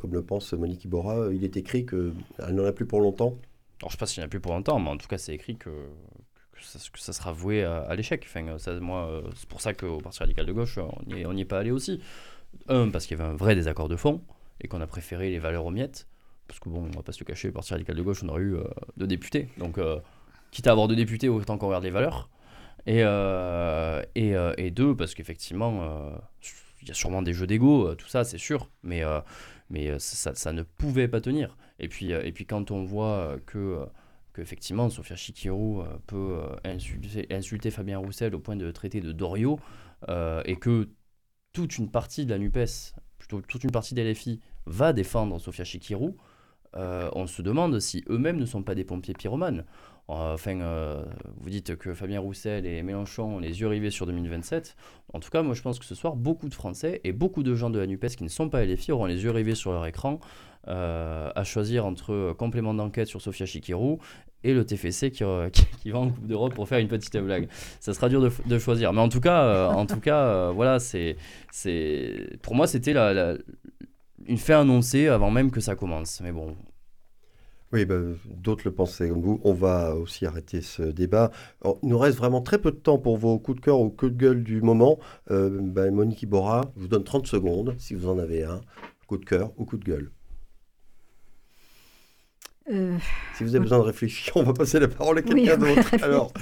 [0.00, 3.38] comme le pense Monique Iborra, il est écrit qu'elle n'en a plus pour longtemps?
[3.80, 5.08] Alors, je ne sais pas s'il n'y en a plus pour longtemps, mais en tout
[5.08, 5.70] cas, c'est écrit que
[6.62, 8.24] que ça, sera voué à, l'échec.
[8.26, 11.44] Enfin, ça, moi, euh, c'est pour ça qu'au Parti radical de gauche, on n'y est
[11.44, 12.00] pas allé aussi.
[12.68, 14.22] Un, parce qu'il y avait un vrai désaccord de fond
[14.60, 16.06] et qu'on a préféré les valeurs aux miettes.
[16.48, 18.42] Parce que bon, on va pas se le cacher, Parti radical de gauche, on aurait
[18.42, 18.64] eu euh,
[18.96, 19.48] deux députés.
[19.58, 19.98] Donc, euh,
[20.50, 22.28] quitte à avoir deux députés, autant qu'on regarde les valeurs.
[22.86, 23.02] Et,
[24.16, 26.10] et, et, deux, parce qu'effectivement,
[26.82, 28.68] il y a sûrement des jeux d'ego, tout ça, c'est sûr.
[28.82, 29.02] Mais,
[29.70, 31.56] mais ça, ça, ne pouvait pas tenir.
[31.78, 33.86] Et puis, et puis quand on voit que
[34.34, 39.60] qu'effectivement, Sofia Chikirou euh, peut euh, insulter, Fabien Roussel au point de traiter de Dorio,
[40.08, 40.88] euh, et que
[41.52, 45.64] toute une partie de la NUPES, plutôt toute une partie des LFI, va défendre Sofia
[45.64, 46.16] Chikirou,
[46.74, 49.64] on se demande si eux-mêmes ne sont pas des pompiers pyromanes.
[50.08, 51.04] Enfin,
[51.40, 54.76] vous dites que Fabien Roussel et Mélenchon ont les yeux rivés sur 2027.
[55.12, 57.54] En tout cas, moi je pense que ce soir, beaucoup de Français et beaucoup de
[57.54, 59.84] gens de la NUPES qui ne sont pas LFI auront les yeux rivés sur leur
[59.86, 60.20] écran
[60.68, 63.98] euh, à choisir entre euh, complément d'enquête sur Sofia Chikirou
[64.44, 65.24] et le TFC qui,
[65.80, 67.48] qui, va en Coupe d'Europe pour faire une petite blague.
[67.80, 68.92] Ça sera dur de, choisir.
[68.92, 71.16] Mais en tout cas, euh, en tout cas voilà, c'est,
[72.42, 72.94] pour moi, c'était
[74.26, 76.20] une fait annoncée avant même que ça commence.
[76.20, 76.56] Mais bon.
[77.72, 79.40] Oui, bah, d'autres le pensaient comme vous.
[79.44, 81.30] On va aussi arrêter ce débat.
[81.64, 84.12] il nous reste vraiment très peu de temps pour vos coups de cœur ou coups
[84.12, 84.98] de gueule du moment.
[85.30, 88.60] Bah, Monique Iborra, je vous donne 30 secondes si vous en avez un.
[89.06, 90.10] Coup de cœur ou coup de gueule.
[92.70, 92.96] Euh,
[93.34, 95.94] si vous avez besoin de réfléchir, on va passer la parole à quelqu'un d'autre.
[96.02, 96.32] Alors,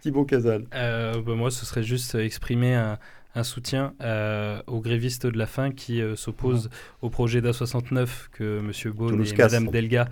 [0.00, 0.66] Thibaut Casal.
[0.74, 2.98] Euh, bah, moi, ce serait juste exprimer un,
[3.42, 6.70] soutien euh, aux grévistes de la faim qui s'opposent
[7.02, 8.92] au projet d'A69 que M.
[8.94, 10.08] Beaune et Mme Delga,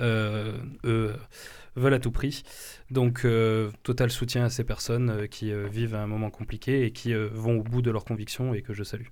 [0.00, 1.14] eux,
[1.74, 2.42] veulent à tout prix.
[2.90, 3.26] Donc,
[3.82, 7.80] total soutien à ces personnes qui vivent un moment compliqué et qui vont au bout
[7.80, 9.06] de leurs convictions et que je salue.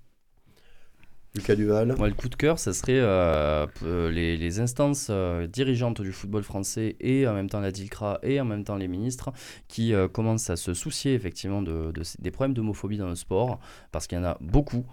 [1.36, 7.26] Le coup de cœur, ça serait euh, les, instances euh, dirigeantes du football français et
[7.26, 9.32] en même temps la DILCRA et en même temps les ministres
[9.66, 13.58] qui euh, commencent à se soucier effectivement de, des problèmes d'homophobie dans le sport
[13.90, 14.86] parce qu'il y en a beaucoup.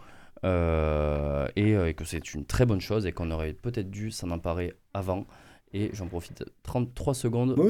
[0.44, 5.28] Et, que c'est une très bonne chose et qu'on aurait peut-être dû s'en emparer avant
[5.74, 7.68] Et j'en profite 33 secondes Oui,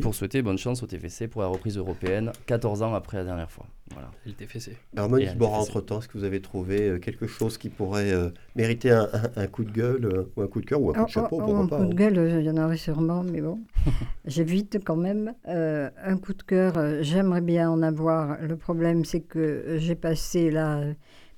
[0.00, 3.24] pour, souhaiter, pour bonne chance au TFC pour la reprise européenne, 14 ans après la
[3.24, 3.64] dernière fois.
[3.92, 4.10] Voilà.
[4.26, 4.76] Le TFC.
[4.94, 5.40] Alors Bora, déficit.
[5.76, 9.42] entre-temps, est-ce que vous avez trouvé euh, quelque chose qui pourrait euh, mériter un, un-
[9.42, 11.10] un coup de gueule, euh, ou un coup de cœur, ou un coup Oh, de
[11.10, 12.10] chapeau, oh, oh, pourquoi un pas coup de hein.
[12.10, 13.60] gueule, il y en aurait sûrement, mais bon.
[14.26, 15.32] J'évite quand même.
[15.48, 18.36] Euh, un coup de cœur, j'aimerais bien en avoir.
[18.42, 20.82] Le problème, c'est que j'ai passé là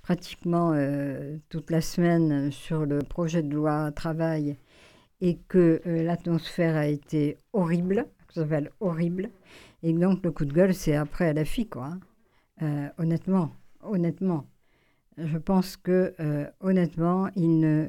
[0.02, 4.56] pratiquement euh, toute la semaine sur le projet de loi travail
[5.20, 9.30] et que euh, l'atmosphère a été horrible, ça s'appelle horrible.
[9.82, 11.86] Et donc le coup de gueule, c'est après à la fille, quoi.
[11.86, 12.00] hein.
[12.62, 13.52] Euh, honnêtement,
[13.82, 14.46] honnêtement.
[15.16, 17.86] Je pense que, euh, honnêtement, il ne,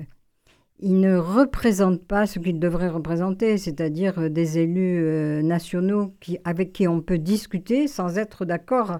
[0.80, 7.02] il ne représente pas ce qu'il devrait représenter, c'est-à-dire des élus nationaux avec qui on
[7.02, 9.00] peut discuter sans être d'accord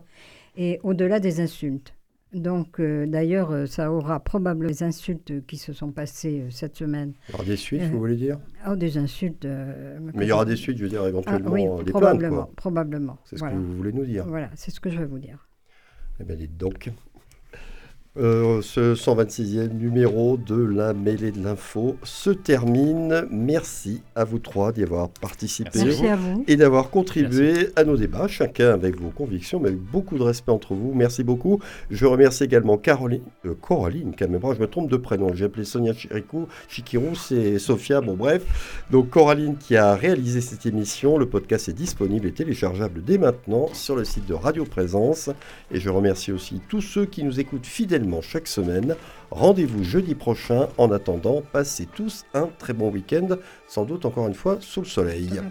[0.56, 1.94] et au-delà des insultes.
[2.34, 6.78] Donc, euh, d'ailleurs, euh, ça aura probablement des insultes qui se sont passées euh, cette
[6.78, 7.14] semaine.
[7.28, 8.40] Il y aura des suites, vous voulez dire?
[8.68, 9.46] Oh, des insultes.
[9.46, 12.36] Mais il y aura des suites, je veux dire, Ah, éventuellement oui, des plaintes, probablement,
[12.44, 12.52] quoi.
[12.56, 13.18] probablement.
[13.26, 13.56] C'est ce voilà.
[13.56, 14.26] que vous voulez nous dire.
[14.28, 15.46] Voilà, c'est ce que je vais vous dire.
[16.22, 16.90] Eh bien, dites donc.
[18.20, 23.26] Euh, ce 126e numéro de la mêlée de l'info se termine.
[23.32, 26.44] Merci à vous trois d'y avoir participé Merci à vous.
[26.46, 30.52] et d'avoir contribué à nos débats, chacun avec vos convictions, mais avec beaucoup de respect
[30.52, 30.92] entre vous.
[30.94, 31.62] Merci beaucoup.
[31.90, 35.94] Je remercie également Caroline, euh, Coraline, même, je me trompe de prénom, j'ai appelé Sonia
[35.94, 38.84] Chirikou, Chikirou, c'est Sophia, bon bref.
[38.92, 43.70] Donc Coraline qui a réalisé cette émission, le podcast est disponible et téléchargeable dès maintenant
[43.72, 45.30] sur le site de Radio Présence.
[45.72, 48.96] Et je remercie aussi tous ceux qui nous écoutent fidèlement chaque semaine.
[49.30, 50.68] Rendez-vous jeudi prochain.
[50.78, 53.38] En attendant, passez tous un très bon week-end,
[53.68, 55.42] sans doute encore une fois sous le soleil.